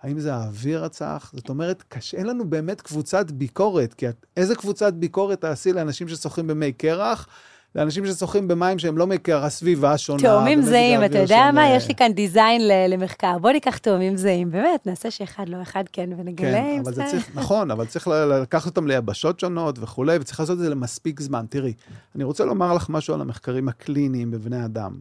[0.05, 1.31] האם זה האוויר הצח?
[1.35, 6.07] זאת אומרת, קשה, אין לנו באמת קבוצת ביקורת, כי את, איזה קבוצת ביקורת תעשי לאנשים
[6.07, 7.27] ששוחים במי קרח?
[7.75, 10.21] לאנשים ששוחים במים שהם לא מכיר, הסביבה שונה.
[10.21, 11.69] תאומים זהים, אתה יודע מה?
[11.69, 13.37] יש לי כאן דיזיין למחקר.
[13.37, 17.03] בוא ניקח תאומים זהים, באמת, נעשה שאחד לא אחד כן, ונגלה כן, אם זה...
[17.05, 21.45] צריך, נכון, אבל צריך לקחת אותם ליבשות שונות וכולי, וצריך לעשות את זה למספיק זמן.
[21.49, 21.73] תראי,
[22.15, 24.97] אני רוצה לומר לך משהו על המחקרים הקליניים בבני אדם.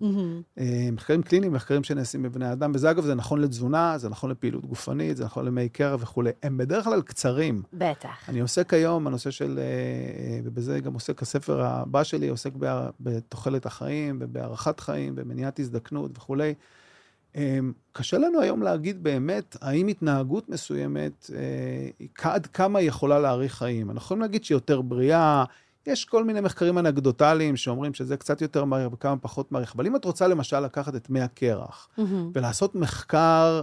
[0.58, 4.66] אה, מחקרים קליניים, מחקרים שנעשים בבני אדם, וזה אגב, זה נכון לתזונה, זה נכון לפעילות
[4.66, 6.30] גופנית, זה נכון למי קרע וכולי.
[6.42, 7.62] הם בדרך כלל קצרים.
[7.72, 8.28] בטח.
[8.28, 12.52] אני עוסק היום בנושא של, אה, אה, ובזה גם עוסק הספר הבא שלי, עוסק
[13.00, 16.55] בתוחלת החיים ובהארכת חיים, במניעת הזדקנות וכולי.
[17.35, 23.55] אמ, קשה לנו היום להגיד באמת האם התנהגות מסוימת, אה, עד כמה היא יכולה להאריך
[23.55, 23.90] חיים.
[23.90, 25.44] אנחנו יכולים להגיד שהיא יותר בריאה,
[25.87, 29.96] יש כל מיני מחקרים אנקדוטליים שאומרים שזה קצת יותר מהר וכמה פחות מהר, אבל אם
[29.96, 32.03] את רוצה למשל לקחת את מי הקרח mm-hmm.
[32.35, 33.62] ולעשות מחקר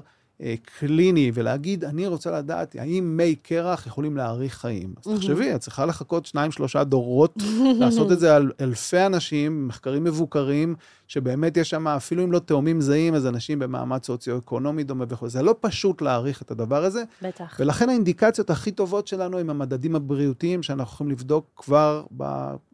[0.79, 4.93] קליני ולהגיד, אני רוצה לדעת האם מי קרח יכולים להאריך חיים.
[4.97, 7.35] אז תחשבי, את צריכה לחכות שניים, שלושה דורות,
[7.79, 10.75] לעשות את זה על אלפי אנשים, מחקרים מבוקרים,
[11.07, 15.29] שבאמת יש שם, אפילו אם לא תאומים זהים, אז אנשים במעמד סוציו-אקונומי דומה וכו'.
[15.29, 17.03] זה לא פשוט להעריך את הדבר הזה.
[17.21, 17.57] בטח.
[17.59, 22.03] ולכן האינדיקציות הכי טובות שלנו הם המדדים הבריאותיים שאנחנו יכולים לבדוק כבר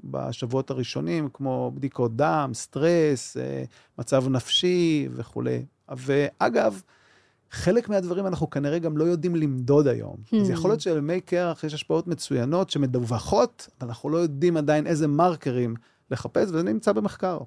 [0.03, 3.63] בשבועות הראשונים, כמו בדיקות דם, סטרס, אה,
[3.99, 5.65] מצב נפשי וכולי.
[5.89, 6.82] ואגב,
[7.52, 10.16] חלק מהדברים אנחנו כנראה גם לא יודעים למדוד היום.
[10.26, 10.36] Hmm.
[10.36, 15.76] אז יכול להיות שלמי קרח יש השפעות מצוינות שמדווחות, אנחנו לא יודעים עדיין איזה מרקרים
[16.12, 17.40] לחפש, וזה נמצא במחקר.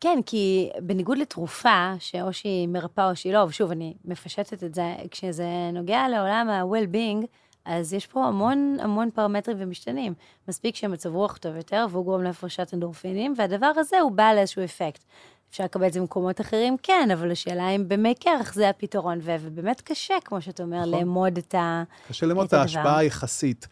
[0.00, 4.94] כן, כי בניגוד לתרופה, שאו שהיא מרפאה או שהיא לא, ושוב, אני מפשטת את זה,
[5.10, 7.26] כשזה נוגע לעולם ה-well-being,
[7.64, 10.14] אז יש פה המון המון פרמטרים ומשתנים.
[10.48, 15.04] מספיק שמצב רוח טוב יותר, והוא גורם להפרשת אנדורפינים, והדבר הזה הוא בעל איזשהו אפקט.
[15.50, 19.80] אפשר לקבל את זה במקומות אחרים, כן, אבל השאלה אם במי קרח זה הפתרון, ובאמת
[19.80, 20.90] קשה, כמו שאתה אומר, נכון.
[20.90, 23.68] לאמוד את, ה, קשה לאמוד את ההשפעה היחסית.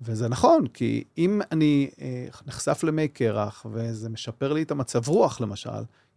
[0.00, 5.40] וזה נכון, כי אם אני אה, נחשף למי קרח, וזה משפר לי את המצב רוח,
[5.40, 5.70] למשל,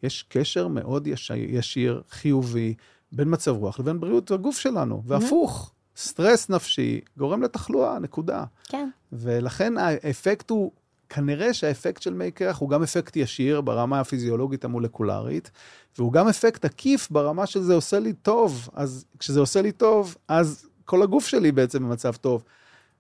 [0.04, 2.74] יש קשר מאוד ישיר, ישיר חיובי,
[3.12, 5.72] בין מצב רוח לבין בריאות הגוף שלנו, והפוך.
[5.98, 8.44] סטרס נפשי גורם לתחלואה, נקודה.
[8.64, 8.90] כן.
[9.12, 10.72] ולכן האפקט הוא
[11.14, 15.52] כנראה שהאפקט של מי קרח הוא גם אפקט ישיר ברמה הפיזיולוגית המולקולרית,
[15.98, 18.70] והוא גם אפקט עקיף ברמה שזה עושה לי טוב.
[18.74, 22.44] אז כשזה עושה לי טוב, אז כל הגוף שלי בעצם במצב טוב.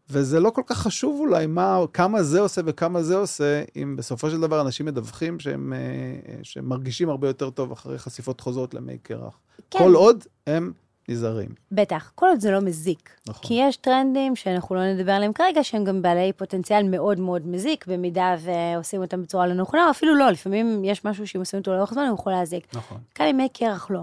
[0.10, 4.30] וזה לא כל כך חשוב אולי מה, כמה זה עושה וכמה זה עושה, אם בסופו
[4.30, 8.98] של דבר אנשים מדווחים שהם, אה, שהם מרגישים הרבה יותר טוב אחרי חשיפות חוזרות למי
[8.98, 9.40] קרח.
[9.72, 9.80] כן.
[9.80, 10.72] כל עוד הם
[11.12, 11.50] נזהרים.
[11.72, 13.10] בטח, כל עוד זה לא מזיק.
[13.28, 13.48] נכון.
[13.48, 17.88] כי יש טרנדים שאנחנו לא נדבר עליהם כרגע, שהם גם בעלי פוטנציאל מאוד מאוד מזיק,
[17.88, 21.74] במידה ועושים אותם בצורה לא נכונה, או אפילו לא, לפעמים יש משהו שאם עושים אותו
[21.74, 22.68] לאורך זמן, הוא יכול להזיק.
[22.74, 22.98] נכון.
[23.16, 24.02] כאן ימי קרח לא.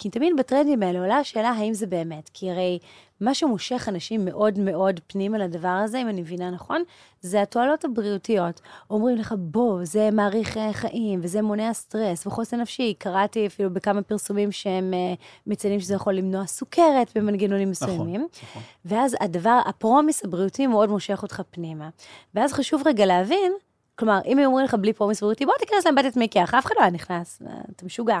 [0.00, 2.30] כי תמיד בטרנדים האלה עולה השאלה האם זה באמת.
[2.34, 2.78] כי הרי
[3.20, 6.82] מה שמושך אנשים מאוד מאוד פנימה לדבר הזה, אם אני מבינה נכון,
[7.20, 8.60] זה התועלות הבריאותיות.
[8.90, 12.94] אומרים לך, בוא, זה מאריך אה, חיים, וזה מונע סטרס וחוסן נפשי.
[12.98, 18.20] קראתי אפילו בכמה פרסומים שהם uh, מציינים שזה יכול למנוע סוכרת במנגנונים נכון, מסוימים.
[18.20, 18.62] נכון, נכון.
[18.84, 21.88] ואז הדבר, ה-promise הבריאותי מאוד מושך אותך פנימה.
[22.34, 23.52] ואז חשוב רגע להבין,
[23.96, 26.74] כלומר, אם הם אומרים לך בלי promise בריאותי, בוא תיכנס לאמבטת מי קרח, אף אחד
[26.76, 27.42] לא היה נכנס,
[27.76, 28.20] אתה משוגע.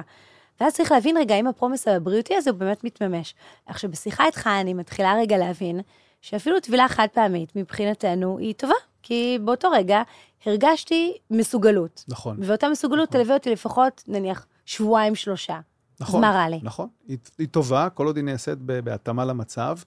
[0.60, 3.34] ואז צריך להבין רגע אם ה-promise הבריאותי הזה הוא באמת מתממש.
[3.66, 5.80] עכשיו, בשיחה איתך אני מתחילה רגע להבין
[6.20, 10.02] שאפילו טבילה חד פעמית מבחינתנו היא טובה, כי באותו רגע
[10.46, 12.04] הרגשתי מסוגלות.
[12.08, 12.36] נכון.
[12.40, 13.20] ואותה מסוגלות נכון.
[13.20, 15.60] תלווה אותי לפחות, נניח, שבועיים, שלושה.
[16.00, 16.24] נכון.
[16.24, 16.60] אז מה רע לי?
[16.62, 16.88] נכון.
[17.08, 19.78] היא, היא טובה, כל עוד היא נעשית בהתאמה למצב.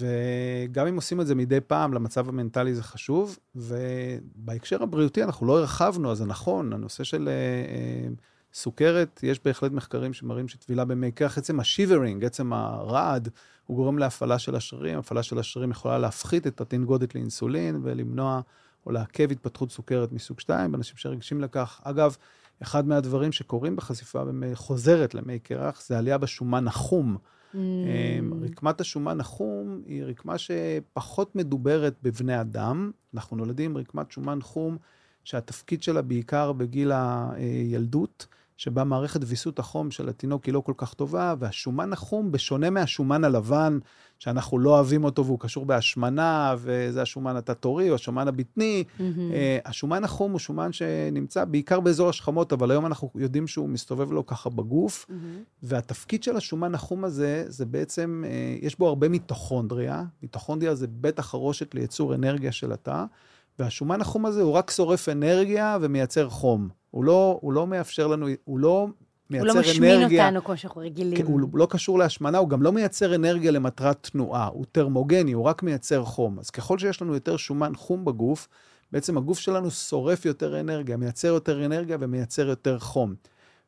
[0.00, 3.38] וגם אם עושים את זה מדי פעם, למצב המנטלי זה חשוב.
[3.54, 7.28] ובהקשר הבריאותי אנחנו לא הרחבנו, אז זה נכון, הנושא של...
[7.28, 8.08] אה, אה,
[8.54, 13.28] סוכרת, יש בהחלט מחקרים שמראים שטבילה במי קרח, עצם השיברינג, עצם הרעד,
[13.66, 14.98] הוא גורם להפעלה של השרירים.
[14.98, 18.40] הפעלה של השרירים יכולה להפחית את התנגודת לאינסולין ולמנוע
[18.86, 21.80] או לעכב התפתחות סוכרת מסוג 2, באנשים שרגישים לכך.
[21.84, 22.16] אגב,
[22.62, 24.22] אחד מהדברים שקורים בחשיפה
[24.54, 27.16] חוזרת למי קרח זה עלייה בשומן החום.
[27.54, 27.56] Mm.
[28.42, 32.90] רקמת השומן החום היא רקמה שפחות מדוברת בבני אדם.
[33.14, 34.76] אנחנו נולדים רקמת שומן חום
[35.24, 38.26] שהתפקיד שלה בעיקר בגיל הילדות.
[38.62, 43.24] שבה מערכת ויסות החום של התינוק היא לא כל כך טובה, והשומן החום, בשונה מהשומן
[43.24, 43.78] הלבן,
[44.18, 49.02] שאנחנו לא אוהבים אותו והוא קשור בהשמנה, וזה השומן התת-עורי או השומן הבטני, mm-hmm.
[49.64, 54.26] השומן החום הוא שומן שנמצא בעיקר באזור השכמות, אבל היום אנחנו יודעים שהוא מסתובב לו
[54.26, 55.12] ככה בגוף, mm-hmm.
[55.62, 61.18] והתפקיד של השומן החום הזה, זה בעצם, אה, יש בו הרבה מיטוכונדריה, מיטוכונדריה זה בית
[61.18, 63.04] החרושת לייצור אנרגיה של התא,
[63.62, 66.68] והשומן החום הזה הוא רק שורף אנרגיה ומייצר חום.
[66.90, 68.86] הוא לא, הוא לא מאפשר לנו, הוא לא
[69.30, 69.60] מייצר אנרגיה...
[69.60, 71.18] הוא לא משמין אנרגיה, אותנו כמו שאנחנו רגילים.
[71.18, 74.46] כן, הוא לא קשור להשמנה, הוא גם לא מייצר אנרגיה למטרת תנועה.
[74.46, 76.38] הוא טרמוגני, הוא רק מייצר חום.
[76.38, 78.48] אז ככל שיש לנו יותר שומן חום בגוף,
[78.92, 83.14] בעצם הגוף שלנו שורף יותר אנרגיה, מייצר יותר אנרגיה ומייצר יותר חום.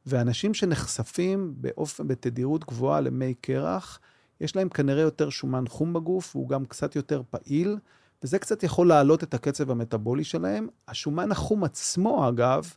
[0.07, 4.00] ואנשים שנחשפים באופן, בתדירות גבוהה למי קרח,
[4.40, 7.76] יש להם כנראה יותר שומן חום בגוף, והוא גם קצת יותר פעיל.
[8.24, 10.68] וזה קצת יכול להעלות את הקצב המטבולי שלהם.
[10.88, 12.74] השומן החום עצמו, אגב,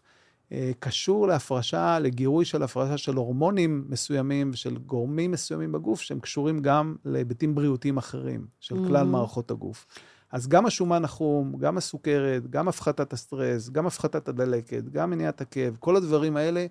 [0.52, 6.60] אה, קשור להפרשה, לגירוי של הפרשה של הורמונים מסוימים ושל גורמים מסוימים בגוף, שהם קשורים
[6.60, 9.10] גם להיבטים בריאותיים אחרים של כלל mm-hmm.
[9.10, 9.86] מערכות הגוף.
[10.32, 15.78] אז גם השומן החום, גם הסוכרת, גם הפחתת הסטרס, גם הפחתת הדלקת, גם מניעת הכאב,
[15.80, 16.66] כל הדברים האלה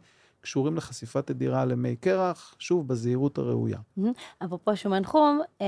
[0.46, 3.78] קשורים לחשיפה תדירה למי קרח, שוב, בזהירות הראויה.
[4.44, 5.66] אפרופו שומן חום, אמ,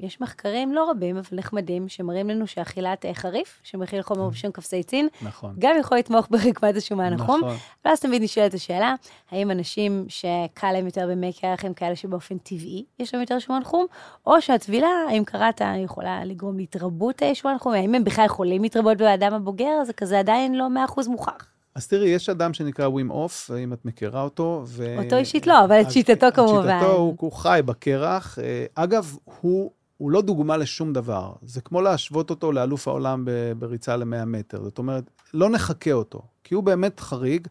[0.00, 5.08] יש מחקרים לא רבים, אבל נחמדים, שמראים לנו שאכילת אה, חריף, שמכיל חומר בשם קפסייצין,
[5.22, 5.54] נכון.
[5.58, 7.40] גם יכול לתמוך ברקמת השומן החום.
[7.40, 7.56] נכון.
[7.84, 8.94] ואז תמיד נשאלת השאלה,
[9.30, 13.64] האם אנשים שקל להם יותר במי קרח הם כאלה שבאופן טבעי יש להם יותר שומן
[13.64, 13.86] חום,
[14.26, 18.98] או שהטבילה, האם קראת, יכולה לגרום להתרבות אה, שומן חום, האם הם בכלל יכולים להתרבות
[18.98, 21.57] באדם הבוגר, זה כזה עדיין לא 100% מוכח.
[21.78, 24.62] אז תראי, יש אדם שנקרא ווים אוף, אם את מכירה אותו.
[24.66, 24.96] ו...
[25.04, 26.68] אותו אישית לא, אבל את שיטתו כמובן.
[26.68, 28.38] את שיטתו, הוא, הוא חי בקרח.
[28.38, 31.32] אה, אגב, הוא, הוא לא דוגמה לשום דבר.
[31.42, 33.24] זה כמו להשוות אותו לאלוף העולם
[33.58, 34.62] בריצה ל-100 מטר.
[34.62, 37.46] זאת אומרת, לא נחכה אותו, כי הוא באמת חריג.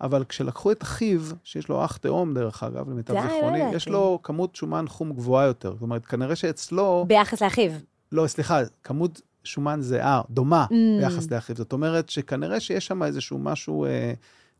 [0.00, 3.88] אבל כשלקחו את אחיו, שיש לו אח תאום, דרך אגב, למיטב לא זיכרוני, לא יש
[3.88, 5.72] לו כמות שומן חום גבוהה יותר.
[5.72, 7.04] זאת אומרת, כנראה שאצלו...
[7.08, 7.72] ביחס לאחיו.
[8.12, 10.74] לא, סליחה, כמות שומן זהה, דומה mm.
[11.00, 11.56] ביחס לאחיו.
[11.56, 14.12] זאת אומרת שכנראה שיש שם איזשהו משהו אה,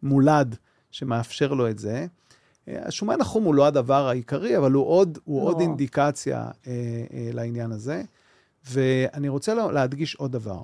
[0.03, 0.57] מולד
[0.91, 2.07] שמאפשר לו את זה.
[2.69, 5.47] אה, השומן החום הוא לא הדבר העיקרי, אבל הוא עוד, הוא לא.
[5.49, 6.73] עוד אינדיקציה אה,
[7.13, 8.03] אה, לעניין הזה.
[8.71, 10.63] ואני רוצה להדגיש עוד דבר.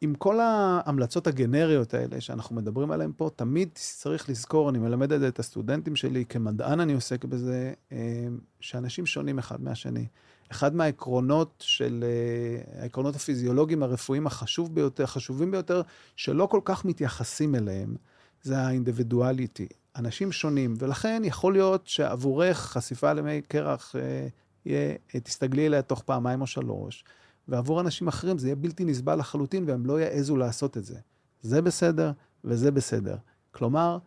[0.00, 5.20] עם כל ההמלצות הגנריות האלה שאנחנו מדברים עליהן פה, תמיד צריך לזכור, אני מלמד את
[5.20, 8.26] זה את הסטודנטים שלי, כמדען אני עוסק בזה, אה,
[8.60, 10.06] שאנשים שונים אחד מהשני.
[10.50, 15.82] אחד מהעקרונות של, אה, העקרונות הפיזיולוגיים הרפואיים החשוב ביותר, החשובים ביותר,
[16.16, 17.96] שלא כל כך מתייחסים אליהם,
[18.42, 19.68] זה האינדיבידואליטי.
[19.96, 24.26] אנשים שונים, ולכן יכול להיות שעבורך חשיפה למי קרח אה,
[24.66, 27.04] יהיה, תסתגלי אליה תוך פעמיים או שלוש,
[27.48, 30.98] ועבור אנשים אחרים זה יהיה בלתי נסבל לחלוטין, והם לא יעזו לעשות את זה.
[31.42, 32.12] זה בסדר
[32.44, 33.16] וזה בסדר.
[33.50, 33.98] כלומר,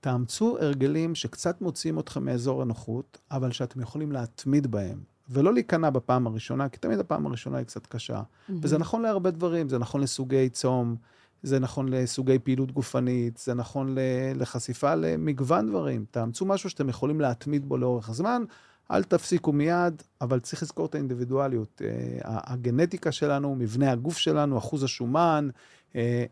[0.00, 5.13] תאמצו הרגלים שקצת מוציאים אתכם מאזור הנוחות, אבל שאתם יכולים להתמיד בהם.
[5.28, 8.20] ולא להיכנע בפעם הראשונה, כי תמיד הפעם הראשונה היא קצת קשה.
[8.20, 8.52] Mm-hmm.
[8.62, 10.96] וזה נכון להרבה דברים, זה נכון לסוגי צום,
[11.42, 13.96] זה נכון לסוגי פעילות גופנית, זה נכון
[14.34, 16.04] לחשיפה למגוון דברים.
[16.10, 18.42] תאמצו משהו שאתם יכולים להתמיד בו לאורך הזמן,
[18.90, 21.82] אל תפסיקו מיד, אבל צריך לזכור את האינדיבידואליות.
[21.84, 25.48] אה, הגנטיקה שלנו, מבנה הגוף שלנו, אחוז השומן,
[25.96, 26.24] אה,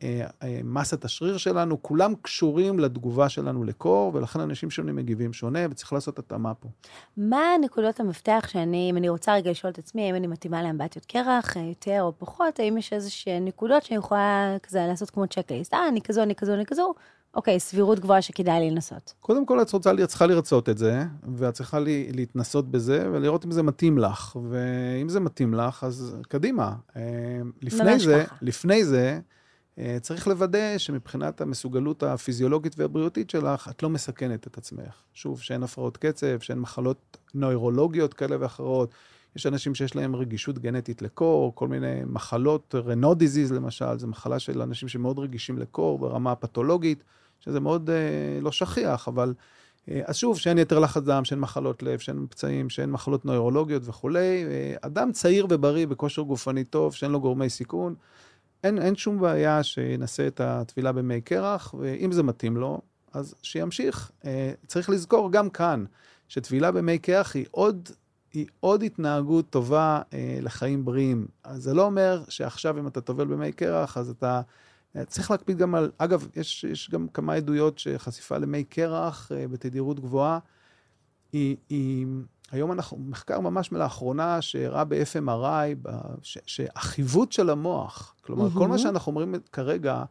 [0.42, 5.92] אה, מסת השריר שלנו, כולם קשורים לתגובה שלנו לקור, ולכן אנשים שונים מגיבים שונה, וצריך
[5.92, 6.68] לעשות התאמה פה.
[7.16, 11.04] מה נקודות המפתח שאני, אם אני רוצה רגע לשאול את עצמי, האם אני מתאימה לאמבטיות
[11.04, 15.88] קרח, יותר או פחות, האם יש איזשהן נקודות שאני יכולה כזה לעשות כמו צ'קליסט, אה,
[15.88, 16.94] אני כזו, אני כזו, אני כזו,
[17.34, 19.14] אוקיי, סבירות גבוהה שכדאי לי לנסות.
[19.20, 21.04] קודם כל, את רוצה, את צריכה לרצות את זה,
[21.36, 24.36] ואת צריכה לי, להתנסות בזה, ולראות אם זה מתאים לך.
[24.50, 26.74] ואם זה מתאים לך, אז קדימה.
[26.96, 27.02] אה,
[27.62, 28.36] לפני זה, ככה.
[28.42, 29.20] לפני זה,
[29.78, 35.02] אה, צריך לוודא שמבחינת המסוגלות הפיזיולוגית והבריאותית שלך, את לא מסכנת את עצמך.
[35.12, 38.90] שוב, שאין הפרעות קצב, שאין מחלות נוירולוגיות כאלה ואחרות.
[39.36, 44.38] יש אנשים שיש להם רגישות גנטית לקור, כל מיני מחלות, רנו דיזיז למשל, זו מחלה
[44.38, 47.04] של אנשים שמאוד רגישים לקור ברמה הפתולוגית,
[47.44, 49.34] שזה מאוד אה, לא שכיח, אבל...
[49.88, 53.82] אה, אז שוב, שאין יתר לחץ דם, שאין מחלות לב, שאין פצעים, שאין מחלות נוירולוגיות
[53.86, 54.44] וכולי.
[54.44, 57.94] אה, אדם צעיר ובריא בכושר גופני טוב, שאין לו גורמי סיכון,
[58.64, 62.80] אין, אין שום בעיה שינסה את הטבילה במי קרח, ואם זה מתאים לו,
[63.12, 64.10] אז שימשיך.
[64.24, 65.84] אה, צריך לזכור גם כאן,
[66.28, 67.88] שטבילה במי קרח היא עוד
[68.32, 70.00] היא עוד התנהגות טובה
[70.42, 71.26] לחיים בריאים.
[71.44, 74.40] אז זה לא אומר שעכשיו אם אתה טובל במי קרח, אז אתה...
[74.96, 75.90] אה, צריך להקפיד גם על...
[75.98, 80.38] אגב, יש, יש גם כמה עדויות שחשיפה למי קרח אה, בתדירות גבוהה,
[81.32, 82.06] היא, היא...
[82.50, 85.88] היום אנחנו, מחקר ממש מלאחרונה שהראה ב-FMRI,
[86.22, 88.58] שהחיווט של המוח, כלומר, mm-hmm.
[88.58, 90.04] כל מה שאנחנו אומרים כרגע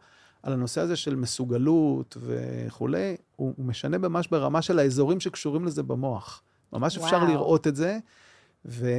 [0.44, 5.84] על הנושא הזה של מסוגלות וכולי, הוא, הוא משנה ממש ברמה של האזורים שקשורים לזה
[5.84, 6.44] במוח.
[6.74, 7.06] ממש וואו.
[7.08, 8.00] אפשר לראות את זה,
[8.66, 8.90] ו...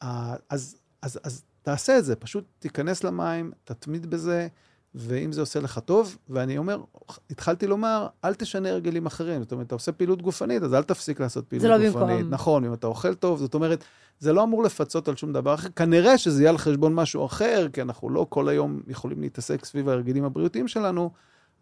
[0.00, 4.48] אז, אז, אז תעשה את זה, פשוט תיכנס למים, תתמיד בזה,
[4.94, 6.82] ואם זה עושה לך טוב, ואני אומר,
[7.30, 9.42] התחלתי לומר, אל תשנה הרגלים אחרים.
[9.42, 12.16] זאת אומרת, אתה עושה פעילות גופנית, אז אל תפסיק לעשות פעילות לא גופנית.
[12.16, 12.30] במקום.
[12.30, 13.84] נכון, אם אתה אוכל טוב, זאת אומרת,
[14.18, 15.68] זה לא אמור לפצות על שום דבר אחר.
[15.68, 19.88] כנראה שזה יהיה על חשבון משהו אחר, כי אנחנו לא כל היום יכולים להתעסק סביב
[19.88, 21.10] ההרגלים הבריאותיים שלנו,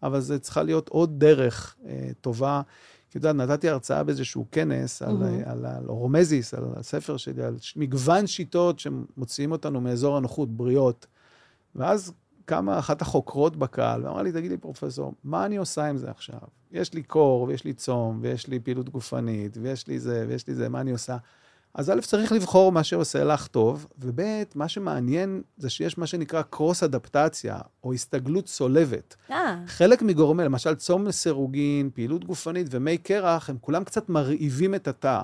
[0.03, 2.61] אבל זה צריכה להיות עוד דרך אה, טובה.
[3.15, 5.49] כי את יודעת, נתתי הרצאה באיזשהו כנס על, mm-hmm.
[5.49, 11.07] על, על, על אורומזיס, על הספר שלי, על מגוון שיטות שמוציאים אותנו מאזור הנוחות, בריאות.
[11.75, 12.13] ואז
[12.45, 16.39] קמה אחת החוקרות בקהל ואמרה לי, תגיד לי, פרופסור, מה אני עושה עם זה עכשיו?
[16.71, 20.55] יש לי קור, ויש לי צום, ויש לי פעילות גופנית, ויש לי זה, ויש לי
[20.55, 21.17] זה, מה אני עושה?
[21.75, 24.21] אז א', צריך לבחור מה שעושה לך טוב, וב',
[24.55, 29.15] מה שמעניין זה שיש מה שנקרא קרוס אדפטציה, או הסתגלות צולבת.
[29.31, 29.55] אה.
[29.67, 35.21] חלק מגורמי, למשל צום לסירוגין, פעילות גופנית ומי קרח, הם כולם קצת מרעיבים את התא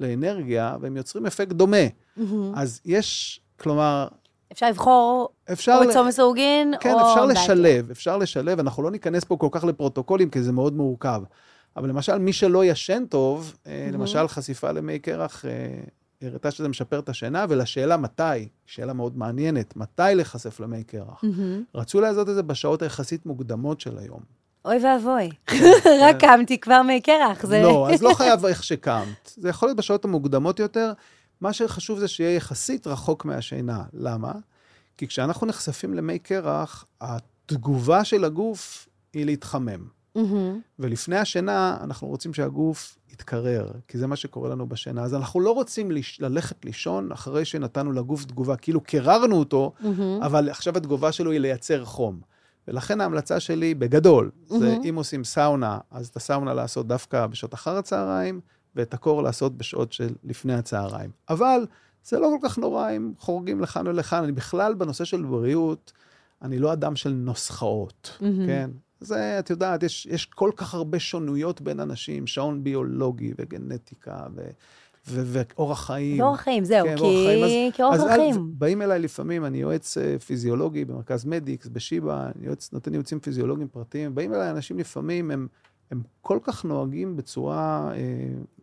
[0.00, 1.86] לאנרגיה, והם יוצרים אפקט דומה.
[1.86, 2.22] Mm-hmm.
[2.54, 4.08] אז יש, כלומר,
[4.52, 6.98] אפשר לבחור אפשר או צום לסירוגין, כן, או...
[6.98, 8.58] כן, אפשר לשלב, אפשר לשלב.
[8.58, 11.22] אנחנו לא ניכנס פה כל כך לפרוטוקולים, כי זה מאוד מורכב.
[11.76, 13.68] אבל למשל, מי שלא ישן טוב, mm-hmm.
[13.92, 15.80] למשל חשיפה למי קרח, אה,
[16.22, 21.24] הראתה שזה משפר את השינה, ולשאלה מתי, שאלה מאוד מעניינת, מתי להיחשף למי קרח.
[21.74, 24.20] רצו לעשות את זה בשעות היחסית מוקדמות של היום.
[24.64, 25.30] אוי ואבוי,
[26.02, 27.46] רק קמתי כבר מי קרח.
[27.46, 27.62] זה...
[27.62, 29.32] לא, אז לא חייב איך שקמת.
[29.36, 30.92] זה יכול להיות בשעות המוקדמות יותר.
[31.40, 33.82] מה שחשוב זה שיהיה יחסית רחוק מהשינה.
[33.92, 34.32] למה?
[34.96, 39.86] כי כשאנחנו נחשפים למי קרח, התגובה של הגוף היא להתחמם.
[40.16, 40.58] Mm-hmm.
[40.78, 45.02] ולפני השינה, אנחנו רוצים שהגוף יתקרר, כי זה מה שקורה לנו בשינה.
[45.02, 46.20] אז אנחנו לא רוצים לש...
[46.20, 49.86] ללכת לישון אחרי שנתנו לגוף תגובה, כאילו קררנו אותו, mm-hmm.
[50.26, 52.20] אבל עכשיו התגובה שלו היא לייצר חום.
[52.68, 54.58] ולכן ההמלצה שלי, בגדול, mm-hmm.
[54.58, 58.40] זה אם עושים סאונה, אז את הסאונה לעשות דווקא בשעות אחר הצהריים,
[58.76, 61.10] ואת הקור לעשות בשעות של לפני הצהריים.
[61.28, 61.66] אבל
[62.04, 64.24] זה לא כל כך נורא אם חורגים לכאן ולכאן.
[64.24, 65.92] אני בכלל, בנושא של בריאות,
[66.42, 68.46] אני לא אדם של נוסחאות, mm-hmm.
[68.46, 68.70] כן?
[69.04, 74.50] זה, את יודעת, יש, יש כל כך הרבה שונויות בין אנשים, שעון ביולוגי וגנטיקה ו...
[75.06, 76.20] ואורח חיים.
[76.20, 77.44] ואורח חיים, זהו, כן, כי אורח חיים.
[77.44, 78.50] אז, כי אז חיים.
[78.58, 83.68] באים אליי לפעמים, אני יועץ אה, פיזיולוגי במרכז מדיקס, בשיבא, אני יועץ, נותן ייעוצים פיזיולוגיים
[83.68, 85.46] פרטיים, באים אליי אנשים לפעמים, הם
[85.90, 87.90] הם כל כך נוהגים בצורה...
[87.94, 88.00] אה,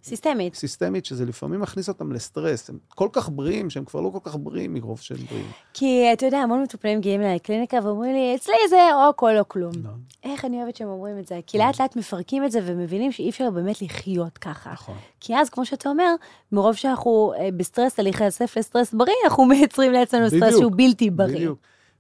[0.04, 0.56] סיסטמית.
[0.56, 2.70] סיסטמית, שזה לפעמים מכניס אותם לסטרס.
[2.70, 5.52] הם כל כך בריאים, שהם כבר לא כל כך בריאים מרוב שהם בריאים.
[5.74, 9.48] כי אתה יודע, המון מטופלים מגיעים אליי לקליניקה ואומרים לי, אצלי זה או הכל או
[9.48, 9.72] כלום.
[9.84, 9.90] לא.
[10.24, 11.40] איך אני אוהבת שהם אומרים את זה?
[11.48, 14.72] כי לאט לאט מפרקים את זה ומבינים שאי אפשר באמת לחיות ככה.
[14.72, 14.96] נכון.
[15.20, 16.16] כי אז, כמו שאתה אומר,
[16.52, 21.36] מרוב שאנחנו אה, בסטרס, על להיחשף לסטרס בריא, אנחנו מייצרים לעצמנו סטרס שהוא בלתי בריא.
[21.36, 21.60] בדיוק.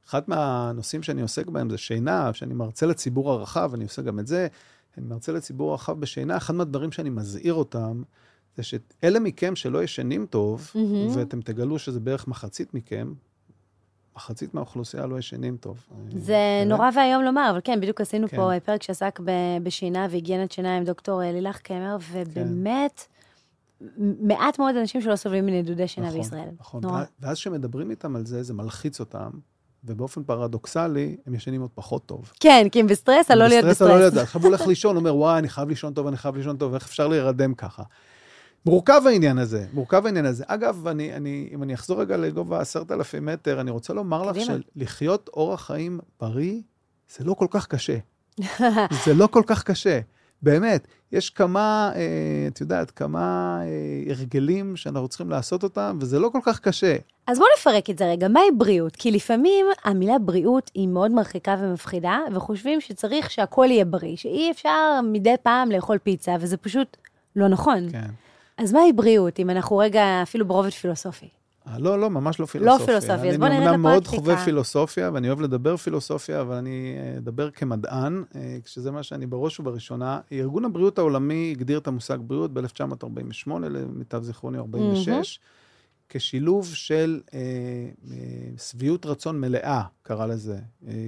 [0.10, 4.28] אחד מהנושאים שאני עוסק בהם זה שינה, שאני מרצה לציבור הרחב, אני עושה גם את
[4.28, 4.48] זה.
[4.98, 8.04] אני מרצה לציבור רחב בשינה, אחד מהדברים שאני מזהיר אותם,
[8.58, 11.18] זה שאלה מכם שלא ישנים טוב, mm-hmm.
[11.18, 13.14] ואתם תגלו שזה בערך מחצית מכם,
[14.16, 15.88] מחצית מהאוכלוסייה לא ישנים טוב.
[16.16, 18.38] זה אה, נורא ואיום לומר, אבל כן, בדיוק עשינו כן.
[18.38, 19.20] פה פרק שעסק
[19.64, 23.08] בשינה והיגיינת שינה עם דוקטור אה, לילך קמר, ובאמת,
[23.80, 23.86] כן.
[24.22, 26.50] מעט מאוד אנשים שלא סובלים מנדודי שינה נכון, בישראל.
[26.60, 27.04] נכון, נורא.
[27.20, 29.30] ואז כשמדברים איתם על זה, זה מלחיץ אותם,
[29.84, 32.32] ובאופן פרדוקסלי, הם ישנים עוד פחות טוב.
[32.40, 33.90] כן, כי הם בסטרס, על לא להיות בסטרס.
[33.90, 36.58] לא להיות, עכשיו הוא הולך לישון, אומר, וואי, אני חייב לישון טוב, אני חייב לישון
[36.58, 37.84] טוב, איך אפשר להירדם ככה?
[38.66, 40.44] מורכב העניין הזה, מורכב העניין הזה.
[40.48, 44.38] אגב, אני, אני, אם אני אחזור רגע לגובה עשרת אלפים מטר, אני רוצה לומר לך
[44.46, 46.62] שלחיות אורח חיים בריא,
[47.18, 47.98] זה לא כל כך קשה.
[49.06, 50.00] זה לא כל כך קשה.
[50.44, 56.30] באמת, יש כמה, אה, את יודעת, כמה אה, הרגלים שאנחנו צריכים לעשות אותם, וזה לא
[56.30, 56.96] כל כך קשה.
[57.28, 58.96] אז בואו נפרק את זה רגע, מהי בריאות?
[58.96, 65.00] כי לפעמים המילה בריאות היא מאוד מרחיקה ומפחידה, וחושבים שצריך שהכל יהיה בריא, שאי אפשר
[65.04, 66.98] מדי פעם לאכול פיצה, וזה פשוט
[67.36, 67.92] לא נכון.
[67.92, 68.08] כן.
[68.58, 71.41] אז מהי בריאות, אם אנחנו רגע אפילו ברובד פילוסופי?
[71.68, 72.78] אה, לא, לא, ממש לא פילוסופיה.
[72.80, 73.58] לא פילוסופיה, אז בוא נרד לפרקטיקה.
[73.58, 78.58] אני אמנם מאוד חובב פילוסופיה, ואני אוהב לדבר פילוסופיה, אבל אני אה, אדבר כמדען, אה,
[78.64, 80.20] כשזה מה שאני בראש ובראשונה.
[80.32, 85.42] ארגון הבריאות העולמי הגדיר את המושג בריאות ב-1948, למיטב זיכרוני 46, mm-hmm.
[86.10, 87.40] כשילוב של אה,
[88.58, 90.60] שביעות רצון מלאה, קרא לזה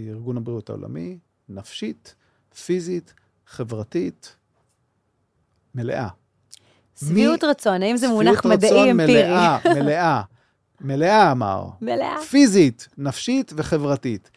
[0.09, 1.17] ארגון הבריאות העולמי,
[1.49, 2.15] נפשית,
[2.65, 3.13] פיזית,
[3.47, 4.35] חברתית,
[5.75, 6.07] מלאה.
[6.99, 9.23] שביעות רצון, האם זה מונח שביעות מדעי רצון אמפירי?
[9.23, 10.21] מלאה, מלאה,
[10.83, 11.65] מלאה אמר.
[11.81, 12.15] מלאה.
[12.29, 14.31] פיזית, נפשית וחברתית.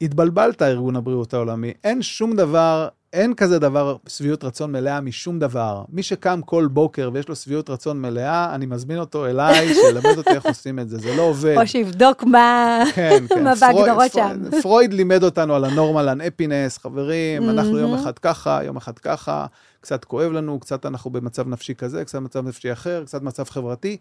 [0.00, 1.72] התבלבלת, ארגון הבריאות העולמי.
[1.84, 5.84] אין שום דבר, אין כזה דבר שביעות רצון מלאה משום דבר.
[5.88, 10.30] מי שקם כל בוקר ויש לו שביעות רצון מלאה, אני מזמין אותו אליי, שילמד אותי
[10.30, 10.98] איך עושים את זה.
[10.98, 11.54] זה לא עובד.
[11.60, 12.82] או שיבדוק מה...
[12.94, 13.44] כן, כן.
[13.44, 14.42] מה בהגדרות שם.
[14.62, 17.94] פרויד לימד אותנו על הנורמל אנפינס, חברים, אנחנו יום.
[17.94, 19.46] אחד ככה, יום אחד ככה,
[19.80, 23.96] קצת כואב לנו, קצת אנחנו במצב נפשי כזה, קצת מצב נפשי אחר, קצת מצב חברתי.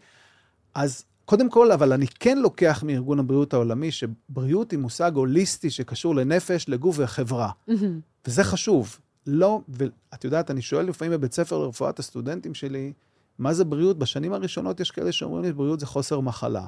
[0.75, 6.15] אז קודם כל, אבל אני כן לוקח מארגון הבריאות העולמי, שבריאות היא מושג הוליסטי שקשור
[6.15, 7.49] לנפש, לגוף וחברה.
[7.67, 7.99] מהמם.
[8.27, 8.99] וזה חשוב.
[9.27, 12.93] לא, ואת יודעת, אני שואל לפעמים בבית ספר לרפואת הסטודנטים שלי,
[13.39, 13.99] מה זה בריאות?
[13.99, 16.65] בשנים הראשונות יש כאלה שאומרים לי, בריאות זה חוסר מחלה.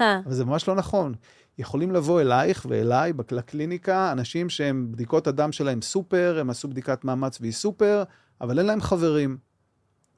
[0.00, 1.14] אה, אבל זה ממש לא נכון.
[1.58, 7.38] יכולים לבוא אלייך ואליי לקליניקה אנשים שהם, בדיקות הדם שלהם סופר, הם עשו בדיקת מאמץ
[7.40, 8.02] והיא סופר,
[8.40, 9.38] אבל אין להם חברים.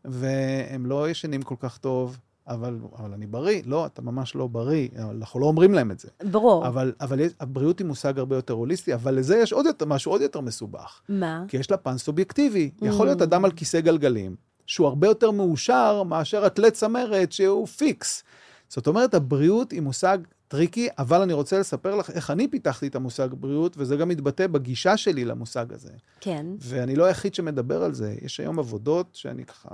[0.05, 2.19] והם לא ישנים כל כך טוב,
[2.51, 3.63] אבל, אבל אני בריא.
[3.67, 6.09] לא, אתה ממש לא בריא, אנחנו לא אומרים להם את זה.
[6.31, 6.67] ברור.
[6.67, 10.13] אבל, אבל יש- הבריאות היא מושג הרבה יותר הוליסטי, אבל לזה יש עוד יותר, משהו
[10.13, 11.01] עוד יותר מסובך.
[11.09, 11.45] מה?
[11.49, 12.71] כי יש לה פן סובייקטיבי.
[12.83, 13.25] יכול להיות Mm.
[13.25, 14.37] אדם על כיסא גלגלים,
[14.67, 18.23] שהוא הרבה יותר מאושר מאשר אתלט צמרת שהוא פיקס.
[18.71, 20.19] זאת אומרת, הבריאות היא מושג
[20.49, 24.47] tricky, אבל אני רוצה לספר לך איך אני פיתחתי את המושג בריאות, וזה גם מתבטא
[24.47, 25.93] בגישה שלי למושג הזה.
[26.21, 26.47] כן.
[26.59, 28.17] ואני לא היחיד שמדבר על זה.
[28.23, 29.69] יש היום עבודות שאני ככה,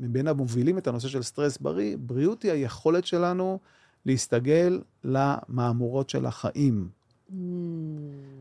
[0.00, 3.58] מבין המובילים את הנושא של סטרס בריא, בריאות היא היכולת שלנו
[4.06, 6.88] להסתגל למהמורות של החיים.
[7.30, 7.34] Mm,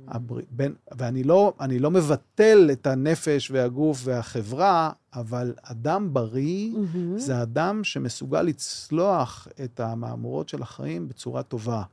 [0.08, 0.40] הבר...
[0.52, 0.74] בין...
[0.98, 7.18] ואני לא, לא מבטל את הנפש והגוף והחברה, אבל אדם בריא מהמם.
[7.18, 11.84] זה אדם שמסוגל לצלוח את המהמורות של החיים בצורה טובה,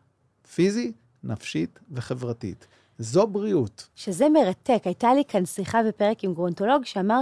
[0.55, 0.95] פיזית,
[1.25, 2.67] נפשית וחברתית.
[2.99, 3.89] זו בריאות.
[3.95, 4.83] שזה מרתק.
[4.85, 7.21] הייתה לי כאן שיחה בפרק עם גרונטולוג שאמר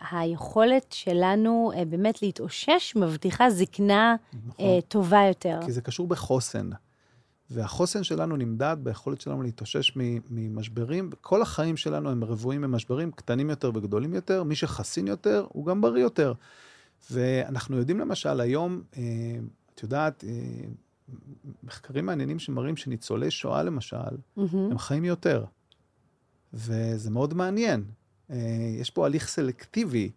[0.00, 4.16] שהיכולת שלנו אה, באמת להתאושש מבטיחה זקנה
[4.46, 4.66] נכון?
[4.66, 5.60] אה, טובה יותר.
[5.64, 6.70] כי זה קשור בחוסן.
[7.50, 9.92] והחוסן שלנו נמדד ביכולת שלנו להתאושש
[10.30, 11.10] ממשברים.
[11.20, 14.42] כל החיים שלנו הם רבועים ממשברים קטנים יותר וגדולים יותר.
[14.42, 16.32] מי שחסין יותר, הוא גם בריא יותר.
[17.10, 19.02] ואנחנו יודעים למשל היום, אה,
[19.74, 20.68] את יודעת, אה,
[21.62, 23.96] מחקרים מעניינים שמראים שניצולי שואה למשל,
[24.36, 24.70] מהמם.
[24.70, 25.44] הם חיים יותר.
[26.52, 27.84] וזה מאוד מעניין.
[28.30, 28.36] אה,
[28.80, 30.10] יש פה הליך סלקטיבי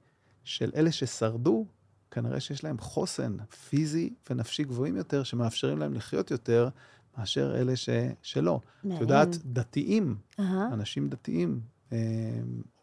[0.44, 1.66] של אלה ששרדו,
[2.12, 3.38] כנראה שיש להם חוסן
[3.70, 6.70] פיזי ונפשי גבוהים יותר, שמאפשרים להם לחיות יותר
[7.18, 7.90] מאשר אלה ש...
[8.22, 8.60] שלא.
[8.86, 9.02] את.
[9.02, 10.68] יודעת, דתיים, אהה.
[10.74, 11.60] אנשים דתיים,
[11.94, 11.98] אה,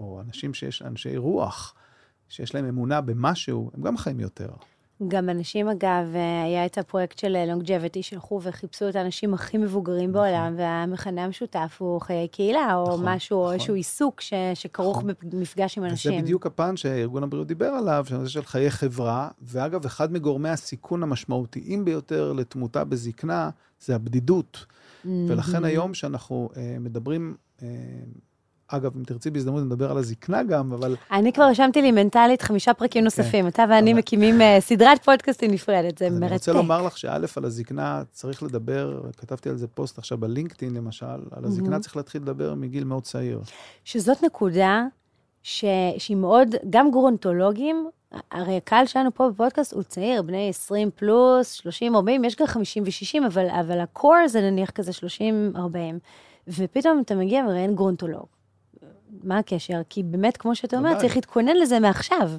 [0.01, 1.75] או אנשים שיש, אנשי רוח,
[2.29, 4.51] שיש להם אמונה במשהו, הם גם חיים יותר.
[5.09, 10.11] גם אנשים, אגב, אה, היה את הפרויקט של לונג'ביטי, שהלכו וחיפשו את האנשים הכי מבוגרים
[10.11, 10.23] נכון.
[10.23, 13.55] בעולם, והמכנה המשותף הוא חיי קהילה, או נכון, משהו, או נכון.
[13.55, 15.11] איזשהו עיסוק ש- שכרוך נכון.
[15.23, 16.13] במפגש עם אנשים.
[16.13, 21.03] וזה בדיוק הפן שארגון הבריאות דיבר עליו, שזה של חיי חברה, ואגב, אחד מגורמי הסיכון
[21.03, 24.67] המשמעותיים ביותר לתמותה בזקנה, זה הבדידות.
[25.05, 25.65] ולכן מהמם.
[25.65, 27.69] היום שאנחנו אה, מדברים, אה,
[28.69, 32.75] אגב, אם תרצי בהזדמנות נדבר על הזקנה גם, אבל אני כבר רשמתי לי מנטלית חמישה
[32.75, 33.49] פרקים נוספים.
[33.49, 36.63] אתה ואני מקימים אה, סדרת פודקאסטים נפרדת, זה אז אני רוצה מרתק.
[36.63, 41.45] לומר לך שא', על הזקנה צריך לדבר, כתבתי על זה פוסט עכשיו בלינקדאין למשל, על
[41.45, 41.83] הזקנה מהמם.
[41.83, 43.41] צריך להתחיל לדבר מגיל מאוד צעיר.
[43.85, 44.85] שזאת נקודה
[45.43, 45.65] ש...
[45.99, 47.89] שהיא מאוד, גם גרונטולוגים,
[48.31, 52.83] הרי הקהל שלנו פה בפודקאסט הוא צעיר, בני 20 פלוס, 30, 40, יש גם 50
[52.83, 55.99] ו-60, אבל, אבל הקור זה נניח כזה 30, 40.
[56.49, 58.27] ופתאום אתה מגיע וראיין גרונטולוג.
[59.23, 59.81] מה הקשר?
[59.89, 61.01] כי באמת, כמו שאתה אומר.
[61.01, 62.31] צריך להתכונן לזה מעכשיו.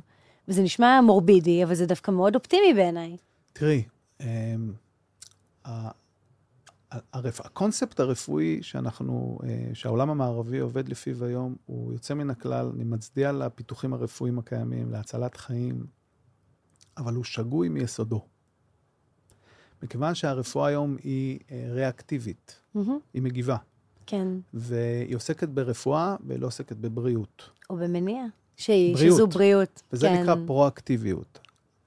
[0.47, 3.17] וזה נשמע מורבידי, אבל זה דווקא מאוד אופטימי בעיניי.
[3.53, 3.83] תראי,
[4.21, 4.73] אמ.
[7.21, 13.31] הקונספט הרפואי שאנחנו, אה, שהעולם המערבי עובד לפיו היום, הוא יוצא מן הכלל, אני מצדיע
[13.31, 15.85] לפיתוחים הרפואיים הקיימים, להצלת חיים,
[16.97, 18.25] אבל הוא שגוי מיסודו.
[19.83, 22.99] מכיוון שהרפואה היום היא אה, ריאקטיבית, מהמם.
[23.13, 23.57] היא מגיבה,
[24.07, 27.49] כן, והיא עוסקת ברפואה ולא עוסקת בבריאות.
[27.69, 28.25] או במניעה.
[28.57, 29.15] שהיא, בריאות.
[29.15, 29.81] שזו בריאות.
[29.93, 30.21] וזה כן.
[30.21, 31.39] נקרא פרואקטיביות.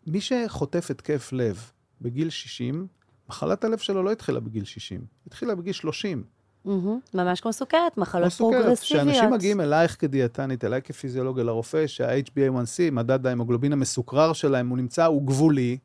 [0.07, 2.87] מי שחוטף התקף לב בגיל 60,
[3.29, 6.25] מחלת הלב שלו לא התחילה בגיל 60, התחילה בגיל 30.
[6.65, 6.99] מהמם.
[7.15, 8.63] ממש כמו סוכרת, מחלות כמו סוכרת.
[8.63, 9.07] פרוגרסיביות.
[9.09, 15.05] כשאנשים מגיעים אלייך כדיאטנית, אליי כפיזיולוג, אל הרופא, שה-HbA1c, מדד ההמוגלובין המסוקרר שלהם, הוא נמצא,
[15.05, 15.79] הוא גבולי,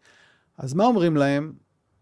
[0.58, 1.54] אז מה אומרים להם?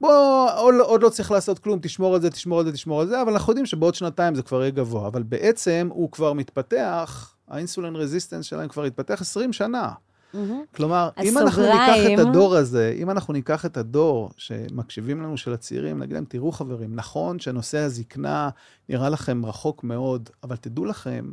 [0.01, 3.07] בוא, עוד, עוד לא צריך לעשות כלום, תשמור על זה, תשמור על זה, תשמור על
[3.07, 5.07] זה, אבל אנחנו יודעים שבעוד שנתיים זה כבר יהיה גבוה.
[5.07, 9.89] אבל בעצם הוא כבר מתפתח, האינסולין רזיסטנס שלהם כבר התפתח 20 שנה.
[10.33, 10.61] מהמם.
[10.75, 15.37] כלומר, אם אנחנו ניקח הסוגריים- את הדור הזה, אם אנחנו ניקח את הדור שמקשיבים לנו
[15.37, 18.49] של הצעירים, נגיד להם, תראו חברים, נכון שנושא הזקנה
[18.89, 21.31] נראה לכם רחוק מאוד, אבל תדעו לכם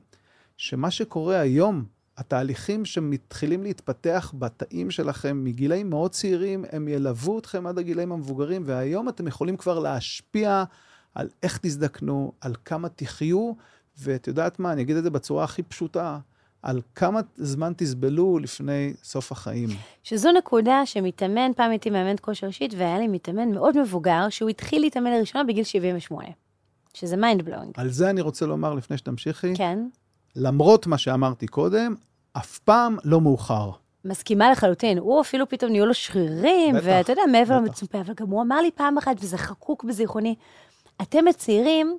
[0.57, 1.85] שמה שקורה היום,
[2.19, 9.09] התהליכים שמתחילים להתפתח בתאים שלכם מגילאים מאוד צעירים, הם ילוו אתכם עד הגילאים המבוגרים, והיום
[9.09, 10.65] אתם יכולים כבר להשפיע
[11.15, 13.53] על איך תזדקנו, על כמה תחיו,
[13.99, 16.19] ואת יודעת מה, אני אגיד את זה בצורה הכי פשוטה,
[16.63, 19.69] על כמה זמן תסבלו לפני סוף החיים.
[20.03, 24.81] שזו נקודה שמתאמן, פעם הייתי מאמנת כושר אישית, והיה לי מתאמן מאוד מבוגר, שהוא התחיל
[24.81, 26.29] להתאמן לראשונה בגיל 78,
[26.95, 27.73] שזה mind blowing.
[27.77, 29.57] על זה אני רוצה לומר לפני שתמשיכי.
[29.57, 29.79] כן.
[30.37, 31.95] למרות מה שאמרתי קודם,
[32.39, 33.71] אף פעם לא מאוחר.
[34.05, 34.99] מסכימה לחלוטין.
[34.99, 37.57] הוא אפילו פתאום נהיו לו שרירים, בטח, ואתה יודע, מעבר.
[37.57, 40.35] למצופה, אבל גם הוא אמר לי פעם אחת, וזה חקוק בזיכרוני,
[41.03, 41.99] אתם הצעירים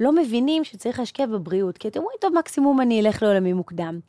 [0.00, 4.00] לא מבינים שצריך להשקיע בבריאות, כי אתם אומרים, טוב, מקסימום אני אלך לעולמי מוקדם.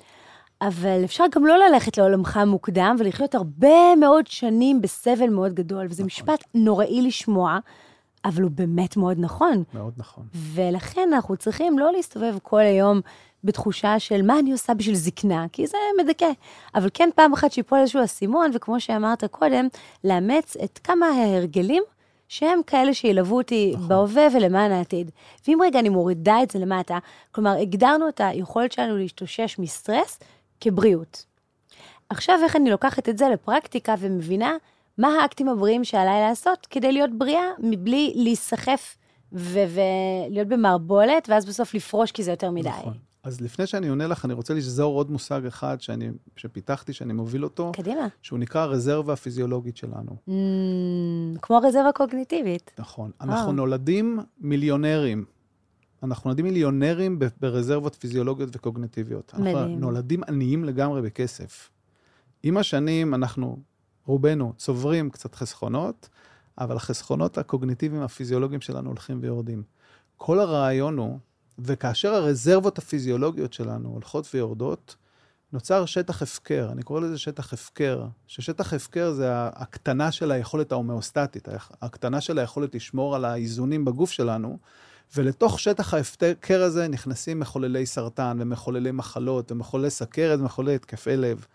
[0.61, 5.93] אבל אפשר גם לא ללכת לעולמך מוקדם ולחיות הרבה מאוד שנים בסבל מאוד גדול, וזה
[5.93, 6.05] נכון.
[6.05, 7.59] משפט נוראי לשמוע,
[8.25, 9.63] אבל הוא באמת מאוד נכון.
[9.73, 10.23] מאוד נכון.
[10.33, 13.01] ולכן אנחנו צריכים לא להסתובב כל היום
[13.43, 16.31] בתחושה של מה אני עושה בשביל זקנה, כי זה מדכא.
[16.75, 19.67] אבל כן, פעם אחת שיפול איזשהו אסימון, וכמו שאמרת קודם,
[20.03, 21.83] לאמץ את כמה ההרגלים
[22.27, 23.87] שהם כאלה שילוו אותי נכון.
[23.87, 25.11] בהווה ולמען העתיד.
[25.47, 26.97] ואם רגע אני מורידה את זה למטה,
[27.31, 30.19] כלומר, הגדרנו את היכולת שלנו להשתושש מסטרס
[30.61, 31.25] כבריאות.
[32.09, 34.55] עכשיו, איך אני לוקחת את זה לפרקטיקה ומבינה
[34.97, 38.97] מה האקטים הבריאים שעליי לעשות כדי להיות בריאה מבלי להיסחף
[39.33, 39.59] ו-
[40.29, 42.69] ולהיות במערבולת, ואז בסוף לפרוש כי זה יותר מדי.
[42.69, 42.93] נכון.
[43.23, 47.43] אז לפני שאני עונה לך, אני רוצה לשזור עוד מושג אחד שאני, שפיתחתי, שאני מוביל
[47.43, 48.07] אותו, קדימה.
[48.21, 50.15] שהוא נקרא הרזרבה הפיזיולוגית שלנו.
[50.29, 50.31] Mm,
[51.41, 52.71] כמו רזרבה קוגניטיבית.
[52.79, 53.11] נכון.
[53.21, 53.25] אה.
[53.25, 55.25] אנחנו נולדים מיליונרים.
[56.03, 59.31] אנחנו נולדים מיליונרים ברזרבות פיזיולוגיות וקוגניטיביות.
[59.33, 59.79] אנחנו מדהים.
[59.79, 61.69] נולדים עניים לגמרי בכסף.
[62.43, 63.57] עם השנים אנחנו,
[64.05, 66.09] רובנו, צוברים קצת חסכונות,
[66.57, 69.63] אבל החסכונות הקוגניטיביים הפיזיולוגיים שלנו הולכים ויורדים.
[70.17, 71.19] כל הרעיון הוא,
[71.59, 74.95] וכאשר הרזרבות הפיזיולוגיות שלנו הולכות ויורדות,
[75.53, 81.47] נוצר שטח הפקר, אני קורא לזה שטח הפקר, ששטח הפקר זה הקטנה של היכולת ההומאוסטטית,
[81.81, 84.57] הקטנה של היכולת לשמור על האיזונים בגוף שלנו,
[85.15, 91.45] ולתוך שטח ההפקר הזה נכנסים מחוללי סרטן ומחוללי מחלות ומחוללי סכרת ומחוללי התקפי לב.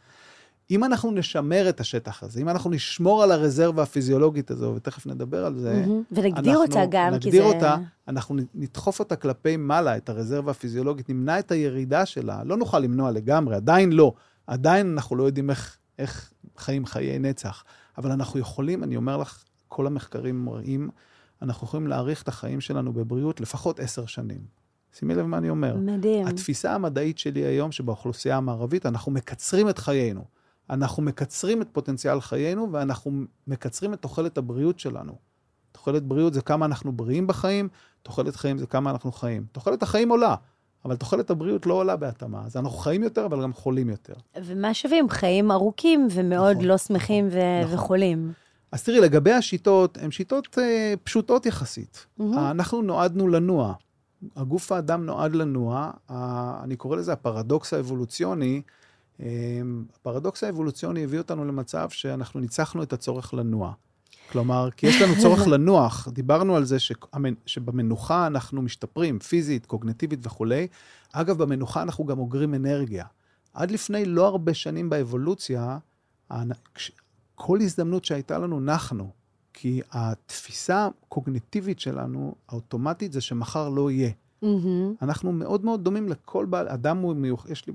[0.71, 5.47] אם אנחנו נשמר את השטח הזה, אם אנחנו נשמור על הרזרבה הפיזיולוגית הזו, ותכף נדבר
[5.47, 6.03] על זה, מהמם.
[6.13, 7.55] ונגדיר אנחנו אותה גם, כי נגדיר זה...
[7.55, 7.77] אותה,
[8.09, 13.11] אנחנו נדחוף אותה כלפי מעלה, את הרזרבה הפיזיולוגית, נמנע את הירידה שלה, לא נוכל למנוע
[13.11, 14.13] לגמרי, עדיין לא.
[14.47, 17.65] עדיין אנחנו לא יודעים איך, איך חיים חיי נצח.
[17.99, 20.91] אבל אנחנו יכולים, אני אומר לך, כל המחקרים מראים,
[21.43, 24.41] אנחנו יכולים להאריך את החיים שלנו בבריאות לפחות עשר שנים.
[24.99, 25.77] שימי לב מה אני אומר.
[25.77, 26.27] מדהים.
[26.27, 30.25] התפיסה המדעית שלי היום, שבאוכלוסייה המערבית, אנחנו מקצרים את חיינו.
[30.71, 33.13] אנחנו מקצרים את פוטנציאל חיינו, ואנחנו
[33.47, 35.13] מקצרים את תוחלת הבריאות שלנו.
[35.73, 37.69] תוחלת בריאות זה כמה אנחנו בריאים בחיים,
[38.03, 39.45] תוחלת חיים זה כמה אנחנו חיים.
[39.53, 40.35] תוחלת החיים עולה,
[40.85, 42.43] אבל תוחלת הבריאות לא עולה בהתאמה.
[42.47, 44.15] אז אנחנו חיים יותר, אבל גם חולים יותר.
[44.45, 45.09] ומה שווים?
[45.11, 47.75] חיים ארוכים ומאוד נכון, לא שמחים ו- נכון.
[47.75, 48.33] וחולים.
[48.73, 52.07] אז תראי, לגבי השיטות, הן שיטות אה, פשוטות יחסית.
[52.19, 52.39] מהמם.
[52.39, 53.75] אנחנו נועדנו לנוע.
[54.37, 55.91] הגוף האדם נועד לנוע.
[56.09, 58.63] ה- אני קורא לזה הפרדוקס האבולוציוני.
[59.23, 59.27] אה,
[59.95, 63.73] הפרדוקס האבולוציוני הביא אותנו למצב שאנחנו ניצחנו את הצורך לנוע.
[64.33, 66.09] כלומר, כי יש לנו צורך לנוח.
[66.13, 70.67] דיברנו על זה שהמנ- שבמנוחה אנחנו משתפרים, פיזית, קוגנטיבית וכולי.
[71.13, 73.05] אגב, במנוחה אנחנו גם אוגרים אנרגיה.
[73.55, 75.79] עד לפני לא הרבה שנים באבולוציה,
[77.35, 79.11] כל הזדמנות שהייתה לנו, נחנו.
[79.53, 84.11] כי התפיסה הקוגניטיבית שלנו, האוטומטית, זה שמחר לא יהיה.
[84.43, 84.95] מהמם.
[85.03, 87.47] אנחנו מאוד מאוד דומים לכל בעל, אדם הוא מיוח...
[87.51, 87.73] יש לי...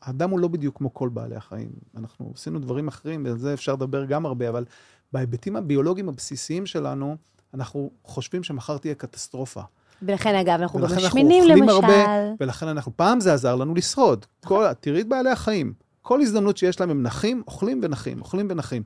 [0.00, 1.70] אדם הוא לא בדיוק כמו כל בעלי החיים.
[1.96, 4.64] אנחנו עשינו דברים אחרים, ועל זה אפשר לדבר גם הרבה, אבל
[5.12, 7.16] בהיבטים הביולוגיים הבסיסיים שלנו,
[7.54, 9.62] אנחנו חושבים שמחר תהיה קטסטרופה.
[10.02, 11.70] ולכן, אגב, אנחנו גם משמינים, למשל.
[11.70, 12.04] הרבה,
[12.40, 14.26] ולכן אנחנו, פעם זה עזר לנו לשרוד.
[14.44, 15.72] כל, תראי את בעלי החיים.
[16.02, 18.82] כל הזדמנות שיש להם הם נחים, אוכלים ונחים, אוכלים ונחים.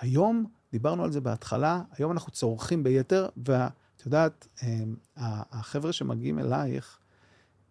[0.00, 4.68] היום, דיברנו על זה בהתחלה, היום אנחנו צורכים ביתר, ואת יודעת, אה,
[5.52, 6.98] החבר'ה שמגיעים אלייך,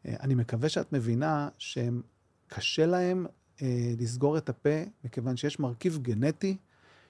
[0.05, 2.01] אה, אני מקווה שאת מבינה שהם,
[2.47, 3.25] קשה להם
[3.61, 6.57] אה, לסגור את הפה, מכיוון שיש מרכיב גנטי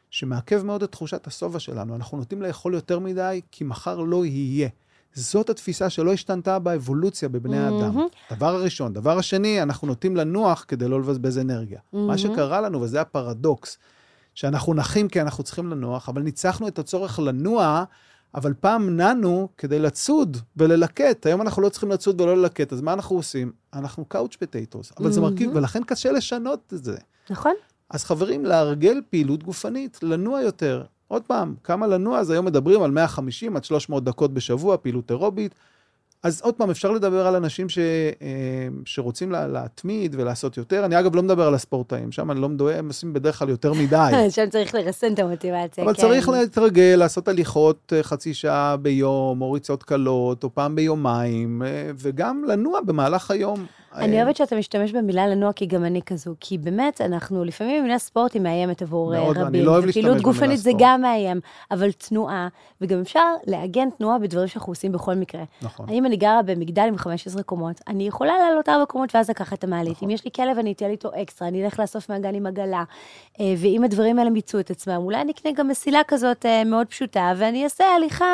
[0.09, 1.95] שמעכב מאוד את תחושת השובע שלנו.
[1.95, 4.69] אנחנו נוטים לאכול יותר מדי, כי מחר לא יהיה.
[5.13, 7.79] זאת התפיסה שלא השתנתה באבולוציה בבני האדם.
[7.79, 8.07] מהמם.
[8.31, 8.93] דבר הראשון.
[8.93, 11.79] דבר השני, אנחנו נוטים לנוח כדי לא לבזבז אנרגיה.
[11.93, 12.07] מהמם.
[12.07, 13.77] מה שקרה לנו, וזה הפרדוקס,
[14.35, 17.83] שאנחנו נחים כי אנחנו צריכים לנוח, אבל ניצחנו את הצורך לנוע,
[18.35, 21.25] אבל פעם נענו כדי לצוד וללקט.
[21.25, 23.51] היום אנחנו לא צריכים לצוד ולא ללקט, אז מה אנחנו עושים?
[23.73, 24.91] אנחנו קאוץ' פטייטוס.
[24.99, 25.57] אבל זה מרכיב, מהמם.
[25.57, 26.97] ולכן קשה לשנות את זה.
[27.29, 27.53] נכון?
[27.89, 30.83] אז חברים, לארגל פעילות גופנית, לנוע יותר.
[31.07, 32.19] עוד פעם, כמה לנוע?
[32.19, 35.55] אז היום מדברים על 150 עד 300 דקות בשבוע, פעילות אירובית.
[36.25, 37.77] אז עוד פעם, אפשר לדבר על אנשים ש,
[38.21, 40.85] אה, שרוצים לה, להתמיד ולעשות יותר.
[40.85, 43.73] אני אגב לא מדבר על הספורטאים, שם אני לא מדבר, הם עושים בדרך כלל יותר
[43.73, 44.11] מדי.
[44.35, 46.01] שם צריך לרסן את המוטיבציה, אבל כן.
[46.01, 51.91] צריך להתרגל, לעשות הליכות אה, חצי שעה ביום, או ריצות קלות, או פעם ביומיים, אה,
[51.97, 53.65] וגם לנוע במהלך היום.
[53.97, 56.33] אני אה, אוהבת שאתה משתמש במילה לנוע, כי גם אני כזו.
[56.39, 59.65] כי באמת, אנחנו, לפעמים המילה ספורט היא מאיימת עבור אה, מאוד, אני רבים.
[59.65, 60.83] לא אוהב להשתמש במילה גופנית זה ספורט.
[60.83, 61.39] גם מאיים,
[61.71, 62.47] אבל תנועה,
[62.81, 65.43] וגם אפשר לעגן תנועה בדברים שאנחנו עושים בכל מקרה.
[65.61, 65.89] נכון.
[65.89, 69.63] האם אני גרה במגדל עם 15 קומות, אני יכולה לעלות ארבע קומות ואז לקחת את
[69.63, 69.91] המעלית.
[69.91, 70.09] נכון.
[70.09, 72.83] אם יש לי כלב, אני אתן איתו אקסטרה, אני אלך לאסוף מהגן עם עגלה.
[73.39, 77.33] אה, ואם הדברים האלה מיצו את עצמם, אולי אני אקנה גם מסילה כזאת מאוד פשוטה,
[77.37, 78.25] ואני אעשה הליכה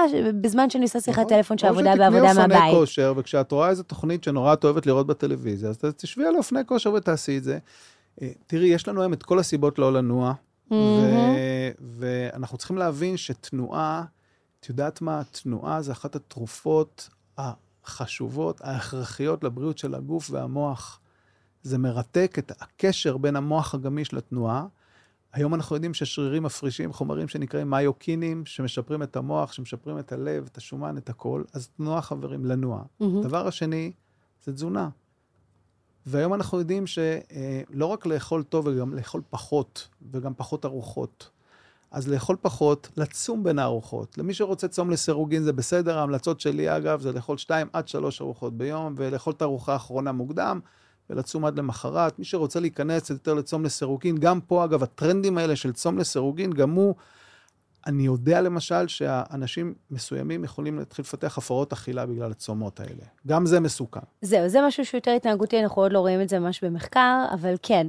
[0.42, 1.30] בזמן שאני עושה שיחת נכון.
[1.30, 2.76] טלפון של או עבודה שתקני בעבודה אופני מהבית.
[2.76, 6.94] כושר, וכשאת רואה איזו תוכנית שנורא את אוהבת לראות בטלוויזיה, אז תשבי על אופני כושר
[6.94, 7.60] ותעשי את זה.
[8.22, 10.34] אה, תראי, יש לנו היום את כל הסיבות לא לנוע,
[10.72, 14.04] ו- ואנחנו צריכים להבין שתנועה,
[14.60, 15.22] את יודעת מה?
[15.32, 21.00] תנועה זה אחת התרופות החשובות, ההכרחיות לבריאות של הגוף והמוח.
[21.64, 24.66] זה מרתק את הקשר בין המוח הגמיש לתנועה.
[25.34, 30.58] היום אנחנו יודעים ששרירים מפרישים חומרים שנקראים מיוקינים, שמשפרים את המוח, שמשפרים את הלב, את
[30.58, 31.44] השומן, את הכל.
[31.54, 32.84] אז תנועה, חברים, לנוע.
[33.00, 33.20] מהמם.
[33.20, 33.92] הדבר השני
[34.46, 34.90] זה תזונה.
[36.06, 41.30] והיום אנחנו יודעים שלא רק לאכול טוב, וגם לאכול פחות, וגם פחות ארוחות.
[41.92, 44.18] אז לאכול פחות, לצום בין הארוחות.
[44.18, 48.58] למי שרוצה צום לסירוגין זה בסדר, ההמלצות שלי אגב זה לאכול שתיים עד שלוש ארוחות
[48.58, 50.60] ביום, ולאכול את הארוחה האחרונה מוקדם,
[51.10, 52.20] ולצום עד למחרת.
[52.20, 56.72] מי שרוצה להיכנס יותר לצום לסירוגין, גם פה אגב הטרנדים האלה של צום לסירוגין, גם
[56.72, 56.96] הוא,
[57.88, 63.04] אני יודע למשל שאנשים מסוימים יכולים להתחיל לפתח הפרעות אכילה בגלל הצומות האלה.
[63.28, 64.00] גם זה מסוכן.
[64.22, 67.56] זהו, זה משהו שהוא יותר התנהגותי, אנחנו עוד לא רואים את זה ממש במחקר, אבל
[67.64, 67.88] כן,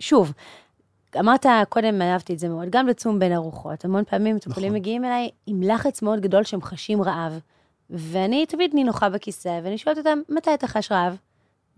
[0.00, 0.32] ושוב,
[1.18, 3.84] אמרת קודם, אהבתי את זה מאוד, גם לצום בין ארוחות.
[3.84, 4.76] המון פעמים מטופלים נכון.
[4.80, 7.40] מגיעים אליי עם לחץ מאוד גדול שהם חשים רעב.
[7.90, 11.16] ואני תמיד נינוחה בכיסא, ואני שואלת אותם, מתי אתה חש רעב?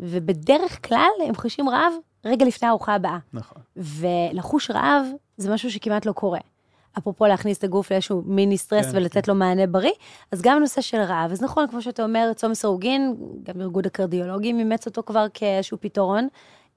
[0.00, 1.92] ובדרך כלל הם חשים רעב
[2.24, 3.18] רגע לפני הארוחה הבאה.
[3.32, 3.62] נכון.
[3.76, 6.40] ולחוש רעב זה משהו שכמעט לא קורה.
[6.98, 9.92] אפרופו להכניס את הגוף לאיזשהו מיני סטרס כן, ולתת לו מענה בריא,
[10.32, 11.32] אז גם הנושא של רעב.
[11.32, 16.28] אז נכון, כמו שאתה אומר, צום לסירוגין, גם ארגון הקרדיולוגים אימץ אותו כבר כאיזשהו פתרון,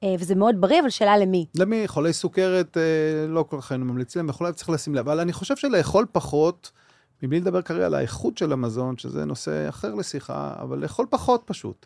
[0.04, 1.46] אה, וזה מאוד בריא, אבל שאלה למי.
[1.56, 1.88] למי?
[1.88, 5.10] חולי סוכרת, אה, לא כל כך היינו ממליצים להם, וכולי, צריך לשים לב.
[5.10, 6.72] אבל אני חושב שלאכול פחות,
[7.24, 11.86] מבלי לדבר כרגע על האיכות של המזון, שזה נושא אחר לשיחה, אבל לאכול פחות פשוט.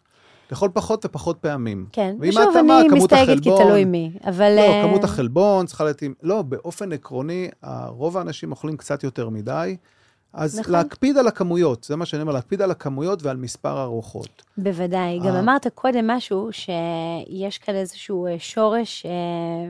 [0.52, 1.86] לאכול פחות ופחות פעמים.
[1.92, 4.56] כן, ושוב, אני מסתייגת כי תלוי מי, אבל...
[4.56, 6.14] לא, אה, כמות החלבון צריכה להתאים.
[6.24, 7.50] לא, באופן עקרוני,
[7.88, 9.76] רוב האנשים אוכלים קצת יותר מדי.
[10.34, 10.72] אז נכון.
[10.74, 14.44] להקפיד על הכמויות, זה מה שאני אומר, להקפיד על הכמויות ועל מספר הארוחות.
[14.58, 15.20] בוודאי.
[15.20, 15.40] גם אה.
[15.40, 19.12] אמרת קודם משהו, שיש כאן איזשהו אה, שורש אה,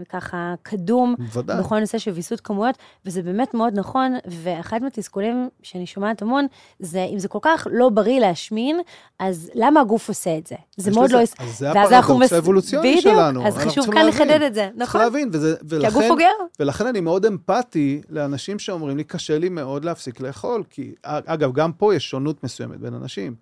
[0.09, 1.59] ככה קדום בוודאי.
[1.59, 6.47] בכל הנושא של ויסות כמויות, וזה באמת מאוד נכון, ואחד מהתסכולים שאני שומעת המון,
[6.79, 8.79] זה אם זה כל כך לא בריא להשמין,
[9.19, 10.55] אז למה הגוף עושה את זה?
[10.77, 11.45] זה מאוד לזה- לא...
[11.45, 13.47] אז זה הפרדוקס מס- האבולוציוני בדיוק, שלנו.
[13.47, 14.07] אז חשוב כאן.
[14.07, 15.01] לחדד את זה, צריך נכון?
[15.01, 16.31] להבין, וזה, כי ולכן, הגוף בוגר.
[16.59, 21.73] ולכן אני מאוד אמפתי לאנשים שאומרים לי, קשה לי מאוד להפסיק לאכול, כי אגב, גם
[21.73, 23.35] פה יש שונות מסוימת בין אנשים.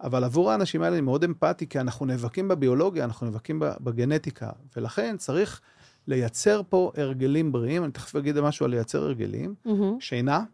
[0.00, 5.16] אבל עבור האנשים האלה אני מאוד אמפתי, כי אנחנו נאבקים בביולוגיה, אנחנו נאבקים בגנטיקה, ולכן
[5.16, 5.60] צריך
[6.06, 7.84] לייצר פה הרגלים בריאים.
[7.84, 9.54] אני תכף אגיד משהו על לייצר הרגלים.
[9.64, 10.00] מהמם.
[10.00, 10.44] שינה,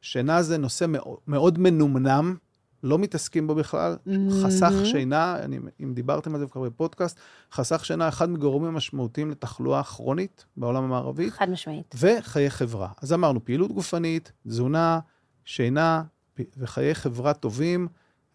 [0.00, 2.36] שינה זה נושא מאוד, מאוד מנומנם,
[2.82, 3.96] לא מתעסקים בו בכלל.
[4.42, 4.84] חסך מהמם.
[4.84, 7.18] שינה, אני, אם דיברתם על זה כבר בפודקאסט,
[7.52, 11.94] חסך שינה אחד מגורמים משמעותיים לתחלואה כרונית בעולם המערבי, חד משמעית.
[11.98, 12.88] וחיי חברה.
[13.02, 14.98] אז אמרנו, פעילות גופנית, תזונה,
[15.46, 16.02] שינה
[16.56, 17.88] וחיי חברה טובים,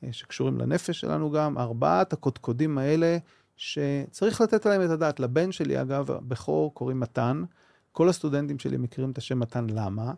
[0.04, 3.18] אה, שקשורים לנפש שלנו גם, ארבעת הקודקודים האלה,
[3.58, 5.20] שצריך לתת עליהם את הדעת.
[5.20, 7.44] לבן שלי, אגב, הבכור קוראים מתן.
[7.92, 10.14] כל הסטודנטים שלי מכירים את השם מתן, למה?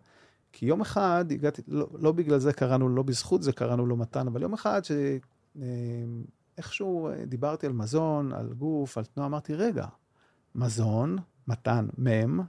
[0.52, 4.28] כי יום אחד הגעתי, לא, לא בגלל זה קראנו לא בזכות זה קראנו לו מתן,
[4.28, 4.82] אבל יום אחד
[5.56, 9.86] שאיכשהו דיברתי על מזון, על גוף, על תנועה, אמרתי, רגע,
[10.56, 11.18] מזון,
[11.48, 12.40] מתן, מם,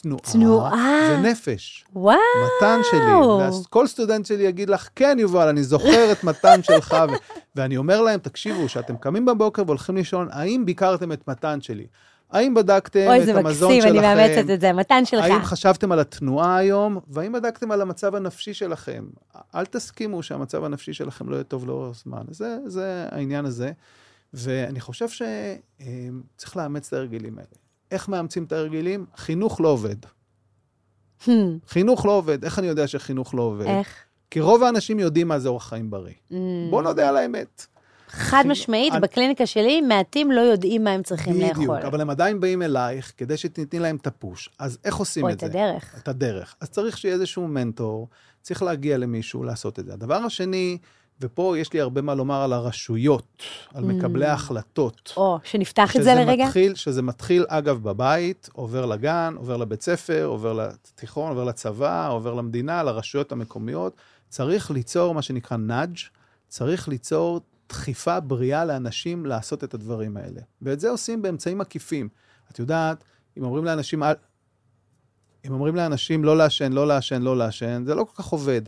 [0.00, 1.18] תנועה, תנועה.
[1.18, 1.84] ונפש.
[1.92, 2.18] וואו.
[2.58, 3.14] מתן שלי.
[3.40, 6.96] ואז כל סטודנט שלי יגיד לך, כן, יובל, אני זוכר את מתן שלך.
[7.10, 7.14] ו-
[7.56, 11.86] ואני אומר להם, תקשיבו, שאתם קמים בבוקר והולכים לישון, האם ביקרתם את מתן שלי?
[12.30, 14.08] האם בדקתם אוי, את זה המזון מקסים, שלכם?
[14.08, 15.24] אני מאמצת את זה, מתן שלך.
[15.24, 16.98] האם חשבתם על התנועה היום?
[17.08, 19.04] והאם בדקתם על המצב הנפשי שלכם?
[19.54, 22.22] אל תסכימו שהמצב הנפשי שלכם לא יהיה טוב לאורך זמן.
[22.30, 23.72] זה, זה העניין הזה.
[24.34, 27.61] ואני חושב שצריך לאמץ את ההרגלים האלה.
[27.92, 29.06] איך מאמצים את ההרגלים?
[29.16, 29.96] חינוך לא עובד.
[31.24, 31.28] Hmm,
[31.68, 32.44] חינוך לא עובד.
[32.44, 33.66] איך אני יודע שחינוך לא עובד?
[33.66, 33.88] איך?
[34.30, 36.14] כי רוב האנשים יודעים מה זה אורח חיים בריא.
[36.30, 36.34] Hmm.
[36.70, 37.66] בוא נודה על האמת.
[38.08, 41.76] חד משמעית, אני- בקליניקה שלי, מעטים לא יודעים מה הם צריכים בדיוק, לאכול.
[41.76, 44.50] אבל הם עדיין באים אלייך כדי שתתני להם את הפוש.
[44.58, 45.46] אז איך עושים או את את זה?
[45.46, 45.94] הדרך.
[46.02, 46.56] את הדרך.
[46.60, 48.08] אז צריך שיהיה איזשהו מנטור,
[48.42, 49.92] צריך להגיע למישהו לעשות את זה.
[49.92, 50.78] הדבר השני,
[51.22, 53.42] ופה יש לי הרבה מה לומר על הרשויות,
[53.74, 54.28] על מקבלי Mm.
[54.28, 55.12] ההחלטות.
[55.16, 56.44] או, שנפתח את זה לרגע?
[56.46, 62.34] מתחיל, שזה מתחיל, אגב, בבית, עובר לגן, עובר לבית ספר, עובר לתיכון, עובר לצבא, עובר
[62.34, 63.96] למדינה, לרשויות המקומיות.
[64.28, 65.96] צריך ליצור מה שנקרא נאג',
[66.48, 70.40] צריך ליצור דחיפה בריאה לאנשים לעשות את הדברים האלה.
[70.62, 72.08] ואת זה עושים באמצעים עקיפים.
[72.50, 73.04] את יודעת,
[73.38, 74.02] אם אומרים לאנשים,
[75.46, 78.62] אם אומרים לאנשים לא לעשן, לא לעשן, לא לעשן, זה לא כל כך עובד.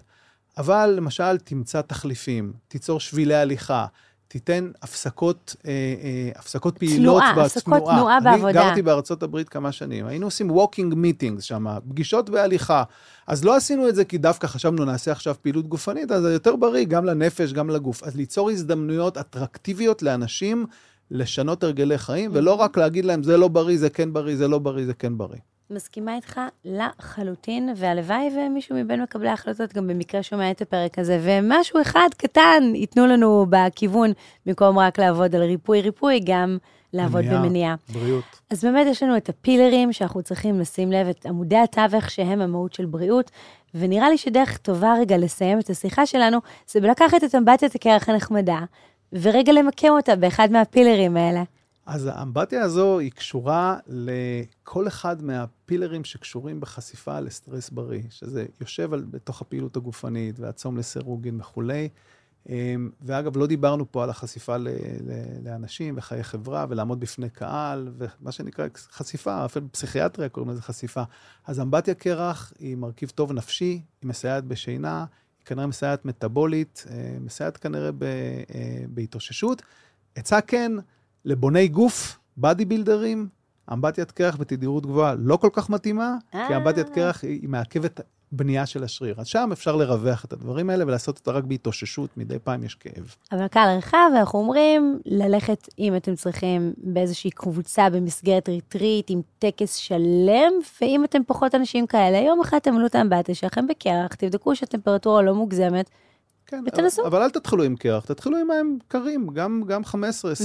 [0.58, 3.86] אבל למשל, תמצא תחליפים, תיצור שבילי הליכה,
[4.28, 8.48] תיתן הפסקות, אה, אה, הפסקות פעילות תנועה, הפסקות תנועה בעבודה.
[8.48, 12.82] אני גרתי בארצות הברית כמה שנים, היינו עושים walking meetings שם, פגישות בהליכה.
[13.26, 16.56] אז לא עשינו את זה כי דווקא חשבנו נעשה עכשיו פעילות גופנית, אז זה יותר
[16.56, 18.02] בריא גם לנפש, גם לגוף.
[18.02, 20.66] אז ליצור הזדמנויות אטרקטיביות לאנשים
[21.10, 24.58] לשנות הרגלי חיים, ולא רק להגיד להם זה לא בריא, זה כן בריא, זה לא
[24.58, 25.40] בריא, זה כן בריא.
[25.70, 31.82] מסכימה איתך לחלוטין, והלוואי ומישהו מבין מקבלי ההחלטות גם במקרה שומע את הפרק הזה, ומשהו
[31.82, 34.12] אחד קטן ייתנו לנו בכיוון,
[34.46, 36.58] במקום רק לעבוד על ריפוי ריפוי, גם
[36.92, 37.74] לעבוד מניעה, במניעה.
[37.92, 38.24] בריאות.
[38.50, 42.72] אז באמת יש לנו את הפילרים שאנחנו צריכים לשים לב, את עמודי התווך שהם המהות
[42.72, 43.30] של בריאות,
[43.74, 48.58] ונראה לי שדרך טובה רגע לסיים את השיחה שלנו, זה בלקחת את אמבטיית הקרח הנחמדה,
[49.12, 51.42] ורגע למקם אותה באחד מהפילרים האלה.
[51.86, 59.04] אז האמבטיה הזו היא קשורה לכל אחד מהפילרים שקשורים בחשיפה לסטרס בריא, שזה יושב על,
[59.10, 61.88] בתוך הפעילות הגופנית והצום לסירוגין וכולי.
[62.48, 65.12] אמ, ואגב, לא דיברנו פה על החשיפה ל, ל,
[65.44, 71.02] לאנשים וחיי חברה ולעמוד בפני קהל, ומה שנקרא חשיפה, אפילו בפסיכיאטריה קוראים לזה חשיפה.
[71.46, 75.04] אז אמבטיה קרח היא מרכיב טוב נפשי, היא מסייעת בשינה,
[75.38, 79.62] היא כנראה מסייעת מטאבולית, אה, מסייעת כנראה ב, אה, בהתאוששות.
[80.14, 80.72] עצה כן,
[81.24, 83.28] לבוני גוף, body builderים,
[83.72, 86.56] אמבטיית קרח בתדירות גבוהה לא כל כך מתאימה, כי אה.
[86.56, 88.00] אמבטיית קרח היא היא מעכבת
[88.32, 89.14] בנייה של השריר.
[89.18, 93.14] אז שם אפשר לרווח את הדברים האלה ולעשות אותה רק בהתאוששות, מדי פעם יש כאב.
[93.32, 99.74] אבל קהל רחב, אנחנו אומרים ללכת, אם אתם צריכים, באיזושהי קבוצה במסגרת ריטריט, עם טקס
[99.74, 105.22] שלם, ואם אתם פחות אנשים כאלה, יום אחד תמלאו את האמבטיה שלכם בקרח, תבדקו שהטמפרטורה
[105.22, 105.90] לא מוגזמת,
[106.46, 107.02] כן, ותנסו.
[107.02, 109.86] אבל, אבל אל תתחילו עם קרח, תתחילו עם מים קרים, גם, גם 15-20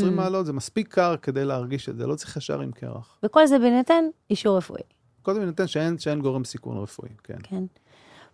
[0.03, 0.09] Mm.
[0.11, 3.17] מעלות, זה מספיק קר כדי להרגיש את זה, לא צריך ישר עם קרח.
[3.23, 4.81] וכל זה בהינתן אישור רפואי.
[5.21, 7.37] קודם ניתן שאין, שאין גורם סיכון רפואי, כן.
[7.43, 7.63] כן.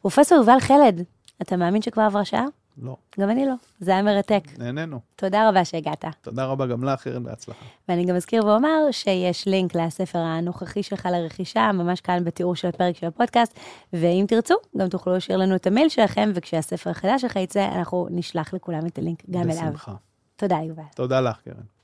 [0.01, 1.03] פרופסור יובל חלד,
[1.41, 2.45] אתה מאמין שכבר עברה שעה?
[2.77, 3.53] לא, גם אני לא.
[3.79, 4.43] זה היה מרתק.
[4.57, 4.99] נהנינו.
[5.15, 6.05] תודה רבה שהגעת.
[6.21, 7.65] תודה רבה גם לך, קרן, בהצלחה.
[7.89, 12.95] ואני גם אזכיר ואומר שיש לינק לספר הנוכחי שלך לרכישה, ממש כאן בתיאור של הפרק
[12.95, 13.59] של הפודקאסט,
[13.93, 18.53] ואם תרצו, גם תוכלו להשאיר לנו את המייל שלכם, וכשהספר החדש שלך יצא, אנחנו נשלח
[18.53, 19.53] לכולם את הלינק גם אליו.
[19.53, 19.93] בשמחה.
[20.35, 20.83] תודה, יובל.
[20.95, 21.74] תודה לך, קרן.